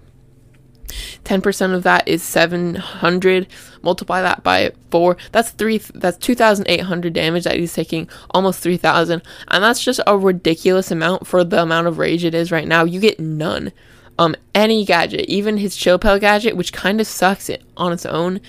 10% 1.24 1.74
of 1.74 1.84
that 1.84 2.08
is 2.08 2.22
700 2.22 3.48
multiply 3.82 4.22
that 4.22 4.44
by 4.44 4.72
4 4.92 5.18
that's 5.32 5.50
3 5.52 5.80
that's 5.96 6.18
2800 6.18 7.14
damage 7.14 7.46
that 7.46 7.56
he's 7.58 7.74
taking 7.74 8.08
almost 8.32 8.62
3000 8.62 9.22
and 9.48 9.64
that's 9.64 9.84
just 9.84 10.00
a 10.06 10.18
ridiculous 10.18 10.92
amount 10.92 11.26
for 11.26 11.44
the 11.44 11.62
amount 11.62 11.88
of 11.88 11.98
rage 11.98 12.24
it 12.24 12.36
is 12.36 12.52
right 12.52 12.68
now 12.68 12.84
you 12.84 13.00
get 13.00 13.20
none 13.20 13.72
um 14.20 14.36
any 14.54 14.86
gadget 14.86 15.26
even 15.30 15.58
his 15.58 15.76
chill 15.76 15.98
pill 15.98 16.20
gadget 16.20 16.56
which 16.56 16.74
kind 16.74 17.02
of 17.02 17.08
sucks 17.08 17.50
it 17.50 17.64
on 17.78 17.92
its 17.92 18.06
own 18.06 18.40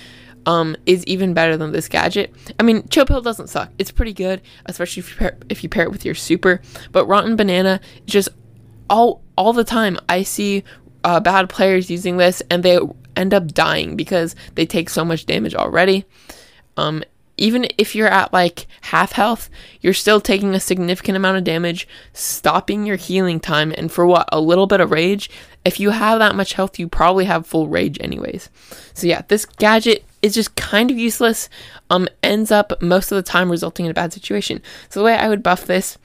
um, 0.46 0.76
is 0.86 1.04
even 1.06 1.34
better 1.34 1.56
than 1.56 1.72
this 1.72 1.88
gadget. 1.88 2.34
I 2.58 2.62
mean, 2.62 2.86
Chill 2.88 3.06
Pill 3.06 3.20
doesn't 3.20 3.48
suck. 3.48 3.70
It's 3.78 3.90
pretty 3.90 4.12
good, 4.12 4.42
especially 4.66 5.00
if 5.00 5.10
you 5.10 5.16
pair, 5.16 5.36
if 5.48 5.62
you 5.62 5.68
pair 5.68 5.84
it 5.84 5.90
with 5.90 6.04
your 6.04 6.14
super. 6.14 6.60
But 6.92 7.06
Rotten 7.06 7.36
Banana, 7.36 7.80
just 8.06 8.28
all 8.90 9.22
all 9.36 9.52
the 9.52 9.64
time, 9.64 9.98
I 10.08 10.22
see 10.22 10.64
uh, 11.02 11.20
bad 11.20 11.48
players 11.48 11.90
using 11.90 12.16
this 12.16 12.42
and 12.50 12.62
they 12.62 12.78
end 13.16 13.34
up 13.34 13.52
dying 13.52 13.96
because 13.96 14.34
they 14.54 14.66
take 14.66 14.90
so 14.90 15.04
much 15.04 15.26
damage 15.26 15.54
already. 15.54 16.04
Um, 16.76 17.04
even 17.36 17.66
if 17.78 17.94
you're 17.94 18.08
at 18.08 18.32
like 18.32 18.66
half 18.82 19.12
health, 19.12 19.50
you're 19.80 19.92
still 19.92 20.20
taking 20.20 20.54
a 20.54 20.60
significant 20.60 21.16
amount 21.16 21.38
of 21.38 21.44
damage, 21.44 21.88
stopping 22.12 22.86
your 22.86 22.96
healing 22.96 23.40
time, 23.40 23.72
and 23.76 23.90
for 23.90 24.06
what? 24.06 24.28
A 24.32 24.40
little 24.40 24.66
bit 24.66 24.80
of 24.80 24.90
rage? 24.90 25.30
If 25.64 25.80
you 25.80 25.90
have 25.90 26.18
that 26.18 26.34
much 26.36 26.52
health, 26.52 26.78
you 26.78 26.88
probably 26.88 27.24
have 27.24 27.46
full 27.46 27.68
rage 27.68 27.98
anyways. 28.00 28.50
So 28.92 29.06
yeah, 29.06 29.22
this 29.28 29.46
gadget 29.46 30.04
is 30.22 30.34
just 30.34 30.56
kind 30.56 30.90
of 30.90 30.98
useless, 30.98 31.48
um, 31.90 32.08
ends 32.22 32.50
up 32.50 32.80
most 32.82 33.10
of 33.10 33.16
the 33.16 33.22
time 33.22 33.50
resulting 33.50 33.86
in 33.86 33.90
a 33.90 33.94
bad 33.94 34.12
situation. 34.12 34.62
So 34.88 35.00
the 35.00 35.04
way 35.04 35.14
I 35.14 35.28
would 35.28 35.42
buff 35.42 35.66
this, 35.66 35.98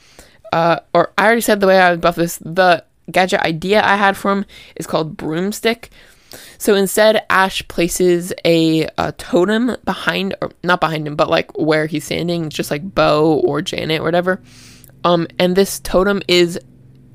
uh, 0.51 0.79
or 0.93 1.11
I 1.17 1.25
already 1.25 1.41
said 1.41 1.59
the 1.59 1.67
way 1.67 1.79
I 1.79 1.91
would 1.91 2.01
buff 2.01 2.15
this, 2.15 2.37
the 2.37 2.83
gadget 3.11 3.41
idea 3.41 3.83
I 3.83 3.97
had 3.97 4.17
for 4.17 4.31
him 4.31 4.45
is 4.75 4.87
called 4.87 5.17
Broomstick. 5.17 5.89
So 6.57 6.75
instead, 6.75 7.25
Ash 7.29 7.67
places 7.67 8.33
a, 8.45 8.87
a, 8.97 9.11
totem 9.13 9.75
behind, 9.85 10.35
or 10.41 10.51
not 10.63 10.79
behind 10.79 11.07
him, 11.07 11.15
but 11.15 11.29
like 11.29 11.57
where 11.57 11.85
he's 11.85 12.05
standing, 12.05 12.49
just 12.49 12.71
like 12.71 12.95
Bo 12.95 13.41
or 13.45 13.61
Janet 13.61 14.01
or 14.01 14.03
whatever. 14.03 14.41
Um, 15.03 15.27
and 15.39 15.55
this 15.55 15.79
totem 15.79 16.21
is, 16.27 16.59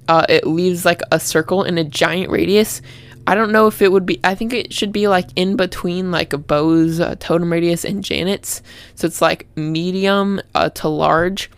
uh, 0.08 0.26
it 0.28 0.46
leaves 0.46 0.84
like 0.84 1.00
a 1.12 1.20
circle 1.20 1.64
in 1.64 1.78
a 1.78 1.84
giant 1.84 2.30
radius. 2.30 2.80
I 3.26 3.34
don't 3.34 3.52
know 3.52 3.66
if 3.66 3.80
it 3.80 3.90
would 3.90 4.04
be. 4.04 4.20
I 4.22 4.34
think 4.34 4.52
it 4.52 4.72
should 4.72 4.92
be 4.92 5.08
like 5.08 5.28
in 5.34 5.56
between 5.56 6.10
like 6.10 6.30
Bo's 6.46 7.00
uh, 7.00 7.14
totem 7.18 7.50
radius 7.50 7.84
and 7.84 8.04
Janet's. 8.04 8.62
So 8.96 9.06
it's 9.06 9.22
like 9.22 9.46
medium 9.56 10.42
uh, 10.54 10.70
to 10.70 10.88
large 10.88 11.50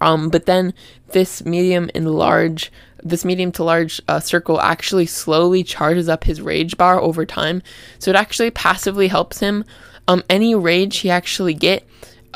Um, 0.00 0.28
but 0.28 0.46
then 0.46 0.74
this 1.08 1.44
medium 1.44 1.90
and 1.94 2.10
large, 2.10 2.70
this 3.02 3.24
medium 3.24 3.52
to 3.52 3.64
large 3.64 4.00
uh, 4.08 4.20
circle 4.20 4.60
actually 4.60 5.06
slowly 5.06 5.62
charges 5.62 6.08
up 6.08 6.24
his 6.24 6.40
rage 6.40 6.76
bar 6.76 7.00
over 7.00 7.26
time. 7.26 7.62
So 7.98 8.10
it 8.10 8.16
actually 8.16 8.50
passively 8.50 9.08
helps 9.08 9.40
him. 9.40 9.64
Um, 10.08 10.22
any 10.28 10.54
rage 10.54 10.98
he 10.98 11.10
actually 11.10 11.54
get, 11.54 11.86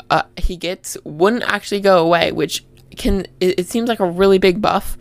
uh, 0.09 0.23
he 0.37 0.57
gets 0.57 0.97
wouldn't 1.03 1.43
actually 1.43 1.81
go 1.81 2.03
away, 2.03 2.31
which 2.31 2.65
can 2.97 3.25
it, 3.39 3.59
it 3.59 3.67
seems 3.67 3.89
like 3.89 3.99
a 3.99 4.09
really 4.09 4.37
big 4.37 4.61
buff. 4.61 4.97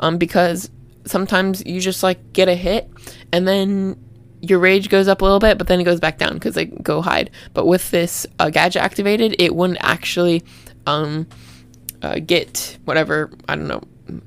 Um, 0.00 0.18
because 0.18 0.70
sometimes 1.06 1.64
you 1.64 1.80
just 1.80 2.02
like 2.02 2.32
get 2.32 2.48
a 2.48 2.54
hit 2.54 2.90
and 3.32 3.46
then 3.46 3.96
your 4.40 4.58
rage 4.58 4.88
goes 4.88 5.08
up 5.08 5.22
a 5.22 5.24
little 5.24 5.38
bit, 5.38 5.56
but 5.56 5.66
then 5.66 5.80
it 5.80 5.84
goes 5.84 6.00
back 6.00 6.18
down 6.18 6.34
because 6.34 6.54
they 6.54 6.66
go 6.66 7.00
hide. 7.00 7.30
But 7.54 7.66
with 7.66 7.90
this 7.90 8.26
uh, 8.38 8.50
gadget 8.50 8.82
activated, 8.82 9.36
it 9.38 9.54
wouldn't 9.54 9.78
actually 9.82 10.42
um, 10.86 11.26
uh, 12.02 12.18
get 12.18 12.78
whatever 12.84 13.30
I 13.48 13.56
don't 13.56 13.68
know. 13.68 13.82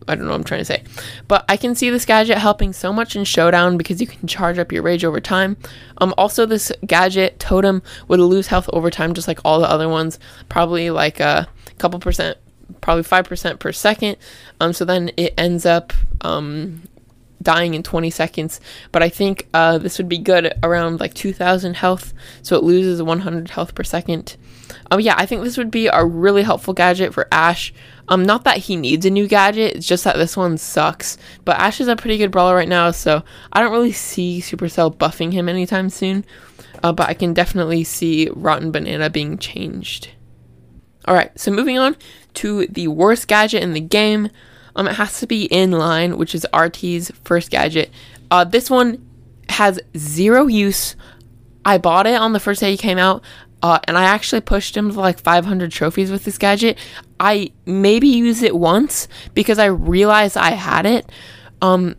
I 0.07 0.15
don't 0.15 0.25
know 0.25 0.31
what 0.31 0.38
I'm 0.38 0.43
trying 0.43 0.62
to 0.62 0.65
say. 0.65 0.84
But 1.27 1.46
I 1.48 1.57
can 1.57 1.75
see 1.75 1.89
this 1.89 2.05
gadget 2.05 2.38
helping 2.38 2.74
so 2.74 2.91
much 2.91 3.15
in 3.15 3.24
Showdown 3.24 3.77
because 3.77 4.01
you 4.01 4.07
can 4.07 4.27
charge 4.27 4.57
up 4.57 4.72
your 4.72 4.81
rage 4.81 5.05
over 5.05 5.19
time. 5.19 5.57
Um, 6.00 6.13
also, 6.17 6.46
this 6.46 6.72
gadget 6.86 7.39
totem 7.39 7.81
would 8.07 8.19
lose 8.19 8.48
health 8.48 8.69
over 8.74 8.89
time, 8.89 9.13
just 9.13 9.27
like 9.27 9.39
all 9.46 9.60
the 9.60 9.69
other 9.69 9.88
ones, 9.88 10.19
probably 10.50 10.89
like 10.89 11.19
a 11.19 11.48
couple 11.77 12.00
percent, 12.00 12.38
probably 12.81 13.03
5% 13.03 13.60
per 13.60 13.72
second. 13.72 14.17
Um, 14.60 14.74
so 14.74 14.84
then 14.84 15.12
it 15.15 15.34
ends 15.38 15.65
up 15.65 15.93
um, 16.22 16.81
dying 17.41 17.74
in 17.74 17.84
20 17.84 18.10
seconds. 18.10 18.60
But 18.91 19.03
I 19.03 19.10
think 19.10 19.48
uh, 19.53 19.77
this 19.77 19.98
would 19.98 20.10
be 20.10 20.17
good 20.17 20.53
around 20.63 21.00
like 21.00 21.13
2,000 21.13 21.75
health, 21.75 22.13
so 22.41 22.55
it 22.55 22.63
loses 22.63 23.01
100 23.01 23.50
health 23.51 23.75
per 23.75 23.84
second. 23.84 24.38
Um, 24.89 25.00
yeah, 25.00 25.15
I 25.17 25.25
think 25.25 25.44
this 25.44 25.58
would 25.58 25.72
be 25.72 25.88
a 25.88 26.06
really 26.06 26.44
helpful 26.44 26.74
gadget 26.74 27.13
for 27.13 27.27
Ash. 27.32 27.74
Um, 28.08 28.24
not 28.24 28.46
that 28.46 28.58
he 28.58 28.75
needs 28.75 29.06
a 29.06 29.10
new 29.10 29.27
gadget, 29.27 29.75
it's 29.75 29.88
just 29.88 30.06
that 30.06 30.15
this 30.15 30.38
one 30.38 30.58
sucks. 30.58 31.17
But 31.44 31.60
Ash 31.60 31.82
is 31.82 31.88
a 31.88 31.96
pretty 31.96 32.17
good 32.17 32.32
brawler 32.32 32.56
right 32.56 32.70
now, 32.70 32.91
so 32.91 33.24
I 33.51 33.62
don't 33.62 33.72
really 33.72 33.91
see 33.91 34.39
Supercell 34.39 34.96
buffing 34.96 35.34
him 35.34 35.50
anytime 35.50 35.89
soon. 35.89 36.25
Uh, 36.84 36.94
but 36.94 37.10
I 37.10 37.13
can 37.13 37.34
definitely 37.34 37.84
see 37.84 38.29
Rotten 38.34 38.72
Banana 38.72 39.10
being 39.10 39.38
changed. 39.38 40.10
Alright, 41.08 41.38
so 41.39 41.51
moving 41.51 41.77
on 41.77 41.96
to 42.36 42.67
the 42.67 42.88
worst 42.88 43.27
gadget 43.27 43.63
in 43.63 43.74
the 43.74 43.82
game. 43.82 44.29
Um, 44.75 44.88
it 44.88 44.96
has 44.96 45.20
to 45.20 45.27
be 45.27 45.48
Inline, 45.50 46.17
which 46.17 46.36
is 46.36 46.46
RT's 46.53 47.12
first 47.24 47.50
gadget. 47.50 47.89
Uh, 48.29 48.44
this 48.44 48.70
one 48.70 49.06
has 49.50 49.79
zero 49.98 50.48
use. 50.48 50.96
I 51.65 51.77
bought 51.77 52.08
it 52.08 52.15
on 52.15 52.34
the 52.34 52.39
first 52.39 52.62
day 52.62 52.74
it 52.74 52.79
came 52.79 52.98
out, 52.98 53.24
uh, 53.67 53.79
and 53.83 53.97
I 53.97 54.05
actually 54.05 54.39
pushed 54.39 54.77
him 54.77 54.93
to 54.93 54.97
like 54.97 55.19
500 55.19 55.74
trophies 55.74 56.09
with 56.09 56.24
this 56.24 56.38
gadget. 56.38 56.77
I 57.19 57.51
maybe 57.65 58.07
used 58.07 58.41
it 58.41 58.55
once 58.55 59.09
because 59.33 59.59
I 59.59 59.65
realized 59.65 60.38
I 60.38 60.51
had 60.51 60.86
it. 60.86 61.12
Um, 61.62 61.97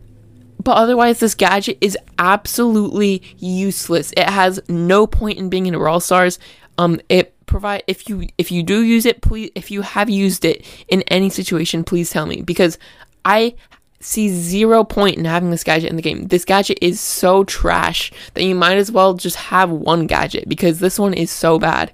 but 0.63 0.77
otherwise, 0.77 1.19
this 1.19 1.35
gadget 1.35 1.77
is 1.79 1.95
absolutely 2.17 3.21
useless. 3.37 4.11
It 4.17 4.27
has 4.27 4.59
no 4.67 5.05
point 5.05 5.37
in 5.37 5.51
being 5.51 5.67
in 5.67 5.75
Brawl 5.75 5.99
Stars. 5.99 6.39
Um, 6.79 6.99
it 7.07 7.35
provide 7.45 7.83
if 7.85 8.09
you 8.09 8.27
if 8.39 8.51
you 8.51 8.63
do 8.63 8.83
use 8.83 9.05
it 9.05 9.21
please 9.21 9.51
if 9.55 9.71
you 9.71 9.81
have 9.81 10.07
used 10.07 10.45
it 10.45 10.63
in 10.87 11.01
any 11.07 11.31
situation 11.31 11.83
please 11.83 12.11
tell 12.11 12.27
me 12.27 12.43
because 12.43 12.77
i 13.25 13.55
see 13.99 14.29
zero 14.29 14.83
point 14.83 15.17
in 15.17 15.25
having 15.25 15.51
this 15.51 15.63
gadget 15.63 15.89
in 15.89 15.95
the 15.95 16.01
game. 16.01 16.27
This 16.27 16.45
gadget 16.45 16.79
is 16.81 16.99
so 16.99 17.43
trash 17.43 18.11
that 18.33 18.43
you 18.43 18.55
might 18.55 18.77
as 18.77 18.91
well 18.91 19.13
just 19.13 19.35
have 19.35 19.69
one 19.69 20.07
gadget 20.07 20.47
because 20.47 20.79
this 20.79 20.97
one 20.97 21.13
is 21.13 21.31
so 21.31 21.59
bad. 21.59 21.91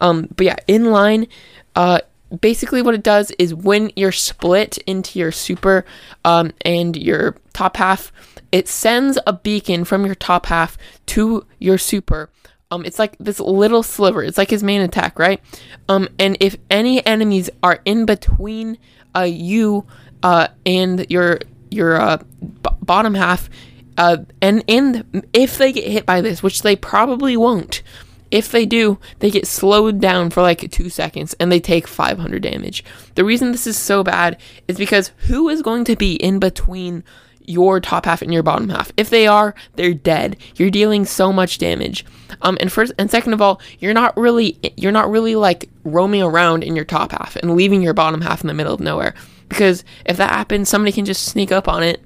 Um 0.00 0.28
but 0.36 0.46
yeah 0.46 0.56
Inline 0.68 1.28
uh 1.76 2.00
basically 2.40 2.82
what 2.82 2.94
it 2.94 3.02
does 3.02 3.30
is 3.38 3.54
when 3.54 3.90
you're 3.96 4.12
split 4.12 4.78
into 4.78 5.18
your 5.18 5.32
super 5.32 5.84
um 6.24 6.52
and 6.62 6.96
your 6.96 7.36
top 7.52 7.76
half 7.76 8.12
it 8.52 8.68
sends 8.68 9.18
a 9.26 9.32
beacon 9.32 9.84
from 9.84 10.04
your 10.06 10.14
top 10.14 10.46
half 10.46 10.76
to 11.06 11.46
your 11.58 11.78
super. 11.78 12.30
Um 12.70 12.84
it's 12.84 12.98
like 12.98 13.16
this 13.18 13.38
little 13.38 13.82
sliver. 13.82 14.22
It's 14.22 14.38
like 14.38 14.50
his 14.50 14.64
main 14.64 14.80
attack 14.80 15.18
right? 15.18 15.40
Um 15.88 16.08
and 16.18 16.36
if 16.40 16.56
any 16.68 17.04
enemies 17.06 17.48
are 17.62 17.80
in 17.84 18.06
between 18.06 18.76
uh 19.14 19.22
you 19.22 19.86
uh 20.22 20.48
and 20.66 21.06
your 21.10 21.40
your 21.70 22.00
uh 22.00 22.16
b- 22.16 22.70
bottom 22.82 23.14
half 23.14 23.48
uh 23.96 24.18
and 24.40 24.64
and 24.68 25.26
if 25.32 25.58
they 25.58 25.72
get 25.72 25.84
hit 25.84 26.06
by 26.06 26.20
this 26.20 26.42
which 26.42 26.62
they 26.62 26.76
probably 26.76 27.36
won't 27.36 27.82
if 28.30 28.50
they 28.50 28.66
do, 28.66 28.98
they 29.20 29.30
get 29.30 29.46
slowed 29.46 30.00
down 30.00 30.30
for 30.30 30.42
like 30.42 30.70
two 30.70 30.90
seconds 30.90 31.34
and 31.40 31.50
they 31.50 31.60
take 31.60 31.86
500 31.86 32.42
damage. 32.42 32.84
The 33.14 33.24
reason 33.24 33.52
this 33.52 33.66
is 33.66 33.78
so 33.78 34.04
bad 34.04 34.38
is 34.66 34.76
because 34.76 35.12
who 35.28 35.48
is 35.48 35.62
going 35.62 35.84
to 35.84 35.96
be 35.96 36.16
in 36.16 36.38
between 36.38 37.04
your 37.48 37.80
top 37.80 38.04
half 38.04 38.20
and 38.20 38.32
your 38.32 38.42
bottom 38.42 38.68
half. 38.68 38.92
If 38.98 39.08
they 39.08 39.26
are, 39.26 39.54
they're 39.76 39.94
dead. 39.94 40.36
You're 40.56 40.70
dealing 40.70 41.06
so 41.06 41.32
much 41.32 41.56
damage. 41.56 42.04
Um, 42.42 42.58
and 42.60 42.70
first 42.70 42.92
and 42.98 43.10
second 43.10 43.32
of 43.32 43.40
all, 43.40 43.60
you're 43.78 43.94
not 43.94 44.14
really 44.18 44.58
you're 44.76 44.92
not 44.92 45.10
really 45.10 45.34
like 45.34 45.70
roaming 45.82 46.22
around 46.22 46.62
in 46.62 46.76
your 46.76 46.84
top 46.84 47.12
half 47.12 47.36
and 47.36 47.56
leaving 47.56 47.80
your 47.80 47.94
bottom 47.94 48.20
half 48.20 48.42
in 48.42 48.48
the 48.48 48.54
middle 48.54 48.74
of 48.74 48.80
nowhere. 48.80 49.14
Because 49.48 49.84
if 50.04 50.16
that 50.18 50.30
happens, 50.30 50.68
somebody 50.68 50.92
can 50.92 51.04
just 51.04 51.24
sneak 51.24 51.50
up 51.52 51.68
on 51.68 51.82
it 51.82 52.02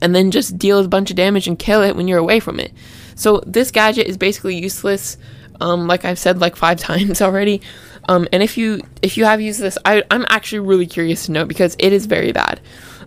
and 0.00 0.14
then 0.14 0.30
just 0.30 0.58
deal 0.58 0.78
a 0.78 0.88
bunch 0.88 1.10
of 1.10 1.16
damage 1.16 1.46
and 1.46 1.58
kill 1.58 1.82
it 1.82 1.96
when 1.96 2.08
you're 2.08 2.18
away 2.18 2.40
from 2.40 2.60
it. 2.60 2.72
So 3.14 3.42
this 3.46 3.70
gadget 3.70 4.06
is 4.06 4.16
basically 4.16 4.56
useless. 4.56 5.16
Um, 5.60 5.86
like 5.86 6.04
I've 6.04 6.18
said 6.18 6.40
like 6.40 6.56
five 6.56 6.78
times 6.80 7.22
already. 7.22 7.62
Um, 8.08 8.28
and 8.32 8.42
if 8.42 8.58
you 8.58 8.82
if 9.02 9.16
you 9.16 9.24
have 9.24 9.40
used 9.40 9.60
this, 9.60 9.78
I, 9.84 10.02
I'm 10.10 10.26
actually 10.28 10.60
really 10.60 10.86
curious 10.86 11.26
to 11.26 11.32
know 11.32 11.44
because 11.44 11.76
it 11.78 11.92
is 11.92 12.06
very 12.06 12.32
bad. 12.32 12.60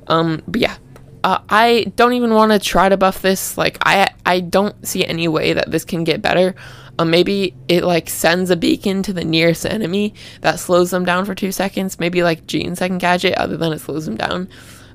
Um, 0.07 0.41
but 0.47 0.61
yeah, 0.61 0.77
uh, 1.23 1.39
I 1.49 1.91
don't 1.95 2.13
even 2.13 2.33
want 2.33 2.51
to 2.51 2.59
try 2.59 2.89
to 2.89 2.97
buff 2.97 3.21
this. 3.21 3.57
Like 3.57 3.77
I 3.85 4.09
I 4.25 4.39
don't 4.39 4.87
see 4.87 5.05
any 5.05 5.27
way 5.27 5.53
that 5.53 5.69
this 5.69 5.85
can 5.85 6.03
get 6.03 6.21
better. 6.21 6.55
Uh, 6.99 7.05
maybe 7.05 7.55
it 7.67 7.83
like 7.83 8.09
sends 8.09 8.49
a 8.49 8.55
beacon 8.55 9.03
to 9.03 9.13
the 9.13 9.23
nearest 9.23 9.65
enemy 9.65 10.13
that 10.41 10.59
slows 10.59 10.91
them 10.91 11.05
down 11.05 11.25
for 11.25 11.35
two 11.35 11.51
seconds. 11.51 11.99
Maybe 11.99 12.23
like 12.23 12.47
Gene's 12.47 12.79
second 12.79 12.99
gadget, 12.99 13.35
other 13.35 13.57
than 13.57 13.73
it 13.73 13.79
slows 13.79 14.05
them 14.05 14.15
down. 14.15 14.49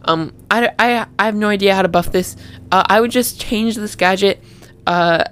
Um, 0.05 0.35
I, 0.51 0.71
I, 0.79 1.07
I 1.19 1.25
have 1.25 1.37
no 1.37 1.49
idea 1.49 1.75
how 1.75 1.83
to 1.83 1.89
buff 1.89 2.11
this. 2.11 2.37
Uh, 2.73 2.83
I 2.87 3.01
would 3.01 3.13
just 3.13 3.41
change 3.41 3.77
this 3.77 3.95
gadget. 3.95 4.43
Uh, 4.87 5.25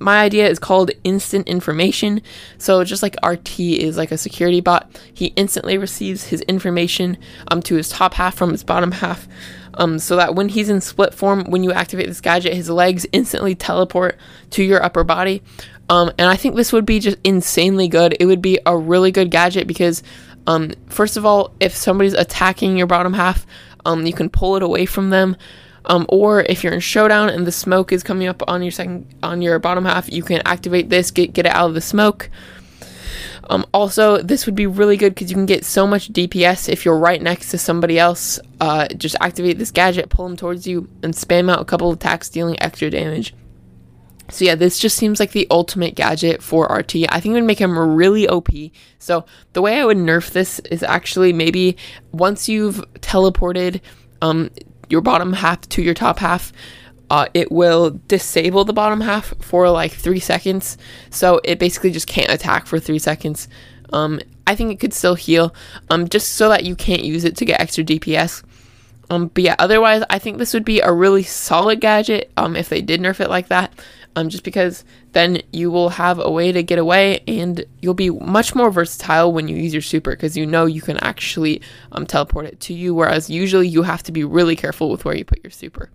my 0.00 0.22
idea 0.22 0.48
is 0.48 0.58
called 0.58 0.90
instant 1.02 1.48
information. 1.48 2.20
So 2.58 2.84
just 2.84 3.02
like 3.02 3.16
RT 3.24 3.58
is 3.60 3.96
like 3.96 4.12
a 4.12 4.18
security 4.18 4.60
bot, 4.60 5.00
he 5.12 5.26
instantly 5.36 5.78
receives 5.78 6.26
his 6.26 6.42
information 6.42 7.16
um 7.48 7.62
to 7.62 7.76
his 7.76 7.88
top 7.88 8.14
half 8.14 8.34
from 8.34 8.50
his 8.50 8.64
bottom 8.64 8.92
half 8.92 9.26
um, 9.76 9.98
so 9.98 10.16
that 10.16 10.34
when 10.34 10.48
he's 10.48 10.68
in 10.68 10.80
split 10.80 11.14
form, 11.14 11.44
when 11.44 11.62
you 11.62 11.72
activate 11.72 12.06
this 12.06 12.20
gadget, 12.20 12.54
his 12.54 12.70
legs 12.70 13.06
instantly 13.12 13.54
teleport 13.54 14.18
to 14.50 14.62
your 14.62 14.82
upper 14.82 15.04
body. 15.04 15.42
Um, 15.88 16.10
and 16.18 16.28
I 16.28 16.36
think 16.36 16.56
this 16.56 16.72
would 16.72 16.86
be 16.86 16.98
just 16.98 17.18
insanely 17.24 17.88
good. 17.88 18.16
It 18.18 18.26
would 18.26 18.42
be 18.42 18.58
a 18.64 18.76
really 18.76 19.12
good 19.12 19.30
gadget 19.30 19.66
because, 19.66 20.02
um, 20.46 20.72
first 20.86 21.16
of 21.16 21.26
all, 21.26 21.54
if 21.60 21.74
somebody's 21.74 22.14
attacking 22.14 22.76
your 22.76 22.86
bottom 22.86 23.12
half, 23.12 23.46
um, 23.84 24.06
you 24.06 24.12
can 24.12 24.30
pull 24.30 24.56
it 24.56 24.62
away 24.62 24.86
from 24.86 25.10
them. 25.10 25.36
Um, 25.86 26.06
or 26.08 26.40
if 26.40 26.64
you're 26.64 26.72
in 26.72 26.80
showdown 26.80 27.28
and 27.28 27.46
the 27.46 27.52
smoke 27.52 27.92
is 27.92 28.02
coming 28.02 28.26
up 28.26 28.42
on 28.48 28.62
your 28.62 28.72
second 28.72 29.06
on 29.22 29.42
your 29.42 29.58
bottom 29.58 29.84
half, 29.84 30.10
you 30.10 30.22
can 30.22 30.40
activate 30.46 30.88
this, 30.88 31.10
get 31.10 31.34
get 31.34 31.44
it 31.44 31.52
out 31.52 31.68
of 31.68 31.74
the 31.74 31.82
smoke. 31.82 32.30
Um, 33.50 33.66
also, 33.74 34.22
this 34.22 34.46
would 34.46 34.54
be 34.54 34.66
really 34.66 34.96
good 34.96 35.14
because 35.14 35.30
you 35.30 35.36
can 35.36 35.44
get 35.44 35.66
so 35.66 35.86
much 35.86 36.10
DPS 36.10 36.70
if 36.70 36.86
you're 36.86 36.98
right 36.98 37.20
next 37.20 37.50
to 37.50 37.58
somebody 37.58 37.98
else. 37.98 38.40
Uh, 38.58 38.88
just 38.88 39.16
activate 39.20 39.58
this 39.58 39.70
gadget, 39.70 40.08
pull 40.08 40.26
them 40.26 40.36
towards 40.36 40.66
you, 40.66 40.88
and 41.02 41.12
spam 41.12 41.50
out 41.50 41.60
a 41.60 41.64
couple 41.66 41.90
of 41.90 41.96
attacks, 41.96 42.30
dealing 42.30 42.60
extra 42.62 42.88
damage. 42.88 43.34
So 44.30 44.44
yeah, 44.44 44.54
this 44.54 44.78
just 44.78 44.96
seems 44.96 45.20
like 45.20 45.32
the 45.32 45.46
ultimate 45.50 45.94
gadget 45.94 46.42
for 46.42 46.64
RT. 46.66 46.96
I 47.08 47.20
think 47.20 47.32
it 47.32 47.34
would 47.34 47.44
make 47.44 47.60
him 47.60 47.78
really 47.78 48.26
OP. 48.28 48.48
So 48.98 49.26
the 49.52 49.62
way 49.62 49.78
I 49.78 49.84
would 49.84 49.98
nerf 49.98 50.30
this 50.30 50.60
is 50.60 50.82
actually 50.82 51.32
maybe 51.32 51.76
once 52.12 52.48
you've 52.48 52.84
teleported 53.00 53.80
um, 54.22 54.50
your 54.88 55.02
bottom 55.02 55.34
half 55.34 55.68
to 55.70 55.82
your 55.82 55.94
top 55.94 56.18
half, 56.18 56.52
uh, 57.10 57.26
it 57.34 57.52
will 57.52 58.00
disable 58.08 58.64
the 58.64 58.72
bottom 58.72 59.00
half 59.02 59.34
for 59.40 59.68
like 59.70 59.92
three 59.92 60.20
seconds. 60.20 60.78
So 61.10 61.40
it 61.44 61.58
basically 61.58 61.90
just 61.90 62.06
can't 62.06 62.30
attack 62.30 62.66
for 62.66 62.80
three 62.80 62.98
seconds. 62.98 63.48
Um, 63.92 64.20
I 64.46 64.54
think 64.56 64.72
it 64.72 64.80
could 64.80 64.94
still 64.94 65.14
heal, 65.14 65.54
um, 65.90 66.08
just 66.08 66.32
so 66.32 66.48
that 66.48 66.64
you 66.64 66.74
can't 66.74 67.04
use 67.04 67.24
it 67.24 67.36
to 67.36 67.44
get 67.44 67.60
extra 67.60 67.84
DPS. 67.84 68.42
Um, 69.10 69.28
but 69.28 69.44
yeah, 69.44 69.56
otherwise, 69.58 70.02
I 70.10 70.18
think 70.18 70.38
this 70.38 70.54
would 70.54 70.64
be 70.64 70.80
a 70.80 70.92
really 70.92 71.22
solid 71.22 71.80
gadget 71.80 72.32
um, 72.36 72.56
if 72.56 72.68
they 72.68 72.80
did 72.80 73.00
nerf 73.00 73.20
it 73.20 73.30
like 73.30 73.48
that. 73.48 73.72
Um, 74.16 74.28
just 74.28 74.44
because 74.44 74.84
then 75.10 75.42
you 75.52 75.72
will 75.72 75.88
have 75.88 76.20
a 76.20 76.30
way 76.30 76.52
to 76.52 76.62
get 76.62 76.78
away 76.78 77.24
and 77.26 77.64
you'll 77.82 77.94
be 77.94 78.10
much 78.10 78.54
more 78.54 78.70
versatile 78.70 79.32
when 79.32 79.48
you 79.48 79.56
use 79.56 79.72
your 79.72 79.82
super 79.82 80.12
because 80.12 80.36
you 80.36 80.46
know 80.46 80.66
you 80.66 80.80
can 80.80 80.98
actually 80.98 81.60
um, 81.90 82.06
teleport 82.06 82.46
it 82.46 82.60
to 82.60 82.74
you, 82.74 82.94
whereas 82.94 83.28
usually 83.28 83.66
you 83.66 83.82
have 83.82 84.04
to 84.04 84.12
be 84.12 84.22
really 84.22 84.54
careful 84.54 84.88
with 84.88 85.04
where 85.04 85.16
you 85.16 85.24
put 85.24 85.42
your 85.42 85.50
super. 85.50 85.90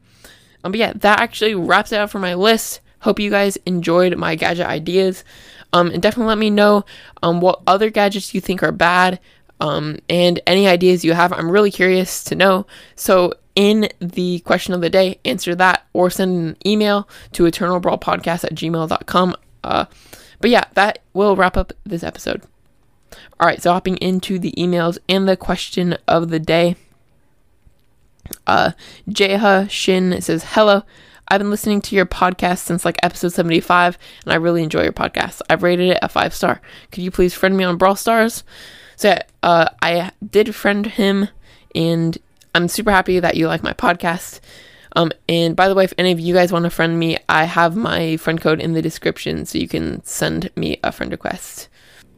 Um, 0.64 0.74
but 0.74 0.80
yeah, 0.80 0.94
that 0.94 1.20
actually 1.20 1.56
wraps 1.56 1.92
it 1.92 2.00
up 2.00 2.10
for 2.10 2.20
my 2.20 2.34
list. 2.34 2.82
Hope 3.02 3.20
you 3.20 3.30
guys 3.30 3.58
enjoyed 3.66 4.18
my 4.18 4.36
gadget 4.36 4.66
ideas. 4.66 5.24
Um, 5.72 5.92
and 5.92 6.02
definitely 6.02 6.30
let 6.30 6.38
me 6.38 6.50
know 6.50 6.86
um, 7.24 7.42
what 7.42 7.62
other 7.68 7.90
gadgets 7.90 8.34
you 8.34 8.42
think 8.42 8.64
are 8.64 8.72
bad. 8.72 9.20
Um, 9.62 10.00
and 10.10 10.40
any 10.48 10.68
ideas 10.68 11.06
you 11.06 11.14
have, 11.14 11.32
I'm 11.34 11.52
really 11.52 11.72
curious 11.72 12.24
to 12.26 12.36
know. 12.36 12.66
So, 12.96 13.34
in 13.60 13.90
the 14.00 14.40
question 14.40 14.74
of 14.74 14.80
the 14.80 14.90
day, 14.90 15.20
answer 15.26 15.54
that 15.54 15.86
or 15.92 16.10
send 16.10 16.32
an 16.34 16.58
email 16.66 17.10
to 17.34 17.44
eternalbrawlpodcast 17.44 18.46
at 18.46 18.56
gmail.com. 18.56 19.36
Uh, 19.66 19.86
but 20.40 20.50
yeah, 20.50 20.64
that 20.76 21.00
will 21.12 21.36
wrap 21.36 21.58
up 21.58 21.74
this 21.86 22.02
episode. 22.02 22.42
All 23.38 23.46
right, 23.46 23.62
so 23.62 23.74
hopping 23.74 23.98
into 23.98 24.40
the 24.40 24.54
emails 24.54 24.98
and 25.10 25.28
the 25.28 25.36
question 25.36 25.98
of 26.08 26.30
the 26.30 26.40
day. 26.40 26.78
Uh, 28.48 28.72
Jeha 29.10 29.70
Shin 29.70 30.22
says, 30.22 30.46
Hello. 30.52 30.84
I've 31.28 31.40
been 31.40 31.52
listening 31.52 31.82
to 31.82 31.96
your 31.98 32.06
podcast 32.06 32.60
since 32.60 32.86
like 32.86 32.98
episode 33.04 33.34
75, 33.34 33.98
and 34.24 34.32
I 34.32 34.38
really 34.38 34.64
enjoy 34.64 34.84
your 34.84 34.94
podcast. 34.94 35.42
I've 35.50 35.64
rated 35.64 35.90
it 35.90 36.00
a 36.02 36.08
five 36.08 36.34
star. 36.34 36.62
Could 36.94 37.04
you 37.04 37.12
please 37.12 37.34
friend 37.34 37.58
me 37.58 37.66
on 37.66 37.76
Brawl 37.76 37.98
Stars? 37.98 38.46
So, 38.96 39.20
uh, 39.44 39.68
I 39.82 40.12
did 40.26 40.56
friend 40.56 40.86
him, 40.86 41.28
and 41.76 42.18
I'm 42.56 42.68
super 42.68 42.92
happy 42.92 43.20
that 43.20 43.36
you 43.36 43.48
like 43.48 43.64
my 43.64 43.74
podcast. 43.74 44.40
Um, 44.96 45.12
and 45.28 45.56
by 45.56 45.68
the 45.68 45.76
way, 45.76 45.84
if 45.84 45.94
any 45.98 46.12
of 46.12 46.20
you 46.20 46.34
guys 46.34 46.52
want 46.52 46.64
to 46.64 46.70
friend 46.70 46.98
me, 46.98 47.18
I 47.28 47.44
have 47.44 47.76
my 47.76 48.18
friend 48.18 48.42
code 48.42 48.60
in 48.60 48.74
the 48.74 48.82
description, 48.82 49.46
so 49.46 49.58
you 49.58 49.68
can 49.68 50.04
send 50.04 50.50
me 50.56 50.80
a 50.84 50.92
friend 50.92 51.12
request. 51.12 51.70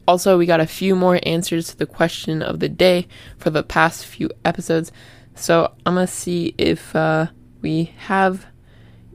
Also, 0.08 0.38
we 0.38 0.46
got 0.46 0.60
a 0.60 0.66
few 0.66 0.96
more 0.96 1.20
answers 1.24 1.68
to 1.68 1.76
the 1.76 1.86
question 1.86 2.42
of 2.42 2.60
the 2.60 2.68
day 2.68 3.06
for 3.36 3.50
the 3.50 3.62
past 3.62 4.06
few 4.06 4.30
episodes. 4.44 4.90
So 5.34 5.72
I'm 5.86 5.94
gonna 5.94 6.06
see 6.06 6.54
if 6.58 6.94
uh, 6.96 7.26
we 7.60 7.94
have. 7.98 8.46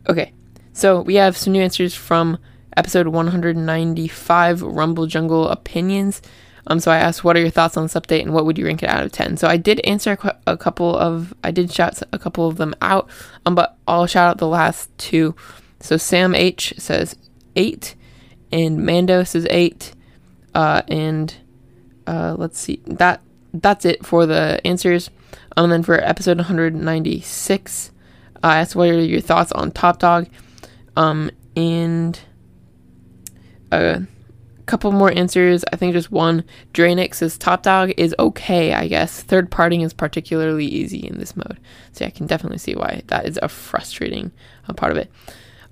Okay, 0.08 0.34
so 0.72 1.02
we 1.02 1.16
have 1.16 1.36
some 1.36 1.54
new 1.54 1.62
answers 1.62 1.94
from 1.94 2.38
episode 2.78 3.08
195, 3.08 4.62
Rumble 4.62 5.08
Jungle 5.08 5.50
Opinions. 5.50 6.22
Um, 6.68 6.80
so 6.80 6.92
I 6.92 6.98
asked, 6.98 7.24
what 7.24 7.36
are 7.38 7.40
your 7.40 7.50
thoughts 7.50 7.78
on 7.78 7.84
this 7.84 7.94
update, 7.94 8.22
and 8.22 8.34
what 8.34 8.46
would 8.46 8.58
you 8.58 8.66
rank 8.66 8.84
it 8.84 8.90
out 8.90 9.04
of 9.04 9.12
10? 9.12 9.38
So 9.38 9.48
I 9.48 9.58
did 9.58 9.80
answer 9.86 10.18
a, 10.46 10.58
couple 10.58 10.96
of, 10.96 11.34
I 11.44 11.52
did 11.52 11.72
shout 11.72 12.02
a 12.12 12.20
couple 12.20 12.48
of 12.48 12.58
them 12.58 12.76
out, 12.82 13.10
um, 13.46 13.56
but 13.56 13.78
I'll 13.88 14.06
shout 14.06 14.30
out 14.30 14.38
the 14.38 14.48
last 14.48 14.96
two. 14.98 15.34
So 15.80 15.96
Sam 15.98 16.36
H 16.36 16.74
says 16.78 17.16
eight, 17.56 17.96
and 18.52 18.86
Mando 18.86 19.24
says 19.24 19.48
eight, 19.50 19.94
uh, 20.54 20.82
and 20.90 21.34
uh, 22.06 22.36
let's 22.38 22.60
see 22.60 22.82
that 22.86 23.22
that's 23.54 23.86
it 23.86 24.06
for 24.06 24.26
the 24.26 24.60
answers. 24.66 25.10
Um, 25.56 25.66
and 25.66 25.72
then 25.72 25.84
for 25.84 25.96
episode 26.04 26.38
196, 26.38 27.92
I 28.44 28.60
asked 28.60 28.76
what 28.76 28.90
are 28.90 29.00
your 29.00 29.22
thoughts 29.22 29.52
on 29.54 29.72
Top 29.72 30.00
Dog, 30.00 30.28
um, 30.96 31.32
and 31.56 32.20
a 33.72 34.02
couple 34.68 34.92
more 34.92 35.12
answers. 35.12 35.66
I 35.74 35.76
think 35.76 35.94
just 35.94 36.12
one. 36.12 36.44
Draenix 36.74 37.16
says 37.16 37.38
Top 37.38 37.64
Dog 37.64 37.92
is 37.98 38.14
okay, 38.20 38.74
I 38.74 38.88
guess. 38.88 39.24
Third 39.24 39.50
parting 39.50 39.82
is 39.82 39.94
particularly 39.94 40.66
easy 40.66 41.00
in 41.08 41.18
this 41.18 41.36
mode, 41.36 41.60
so 41.94 42.04
yeah, 42.04 42.10
I 42.10 42.12
can 42.12 42.28
definitely 42.28 42.60
see 42.60 42.76
why 42.76 43.02
that 43.08 43.26
is 43.26 43.40
a 43.42 43.50
frustrating 43.50 44.32
uh, 44.68 44.74
part 44.74 44.92
of 44.92 44.98
it. 44.98 45.12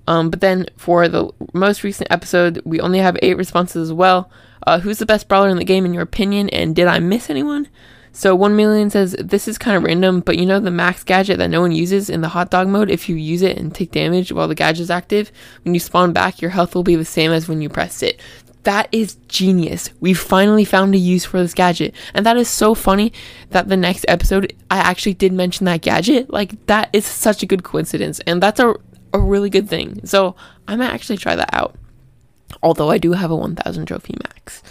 Um, 0.08 0.30
but 0.30 0.40
then 0.40 0.66
for 0.76 1.08
the 1.08 1.30
most 1.52 1.82
recent 1.84 2.10
episode, 2.10 2.60
we 2.64 2.80
only 2.80 2.98
have 2.98 3.16
eight 3.22 3.36
responses 3.36 3.90
as 3.90 3.92
well. 3.92 4.30
Uh, 4.66 4.80
who's 4.80 4.98
the 4.98 5.06
best 5.06 5.28
brawler 5.28 5.48
in 5.48 5.58
the 5.58 5.64
game 5.64 5.84
in 5.84 5.94
your 5.94 6.02
opinion? 6.02 6.48
And 6.50 6.74
did 6.74 6.86
I 6.86 6.98
miss 6.98 7.30
anyone? 7.30 7.68
So 8.16 8.34
1 8.34 8.56
million 8.56 8.88
says 8.88 9.14
this 9.18 9.46
is 9.46 9.58
kind 9.58 9.76
of 9.76 9.82
random, 9.82 10.20
but 10.20 10.38
you 10.38 10.46
know 10.46 10.58
the 10.58 10.70
max 10.70 11.04
gadget 11.04 11.36
that 11.36 11.50
no 11.50 11.60
one 11.60 11.72
uses 11.72 12.08
in 12.08 12.22
the 12.22 12.28
Top 12.28 12.48
Dog 12.48 12.66
mode? 12.66 12.90
If 12.90 13.10
you 13.10 13.16
use 13.16 13.42
it 13.42 13.58
and 13.58 13.74
take 13.74 13.90
damage 13.90 14.32
while 14.32 14.48
the 14.48 14.54
gadget 14.54 14.80
is 14.80 14.90
active, 14.90 15.30
when 15.64 15.74
you 15.74 15.80
spawn 15.80 16.14
back, 16.14 16.40
your 16.40 16.50
health 16.50 16.74
will 16.74 16.82
be 16.82 16.96
the 16.96 17.04
same 17.04 17.30
as 17.30 17.46
when 17.46 17.60
you 17.60 17.68
pressed 17.68 18.02
it. 18.02 18.18
That 18.66 18.88
is 18.90 19.14
genius. 19.28 19.90
We 20.00 20.12
finally 20.12 20.64
found 20.64 20.92
a 20.92 20.98
use 20.98 21.24
for 21.24 21.38
this 21.38 21.54
gadget. 21.54 21.94
And 22.14 22.26
that 22.26 22.36
is 22.36 22.48
so 22.48 22.74
funny 22.74 23.12
that 23.50 23.68
the 23.68 23.76
next 23.76 24.04
episode 24.08 24.52
I 24.68 24.78
actually 24.78 25.14
did 25.14 25.32
mention 25.32 25.66
that 25.66 25.82
gadget. 25.82 26.30
Like 26.30 26.66
that 26.66 26.90
is 26.92 27.06
such 27.06 27.44
a 27.44 27.46
good 27.46 27.62
coincidence. 27.62 28.18
And 28.26 28.42
that's 28.42 28.58
a, 28.58 28.74
a 29.12 29.20
really 29.20 29.50
good 29.50 29.68
thing. 29.68 30.04
So 30.04 30.34
I 30.66 30.74
might 30.74 30.92
actually 30.92 31.16
try 31.16 31.36
that 31.36 31.54
out. 31.54 31.76
Although 32.60 32.90
I 32.90 32.98
do 32.98 33.12
have 33.12 33.30
a 33.30 33.36
1000 33.36 33.86
trophy 33.86 34.16
max. 34.24 34.64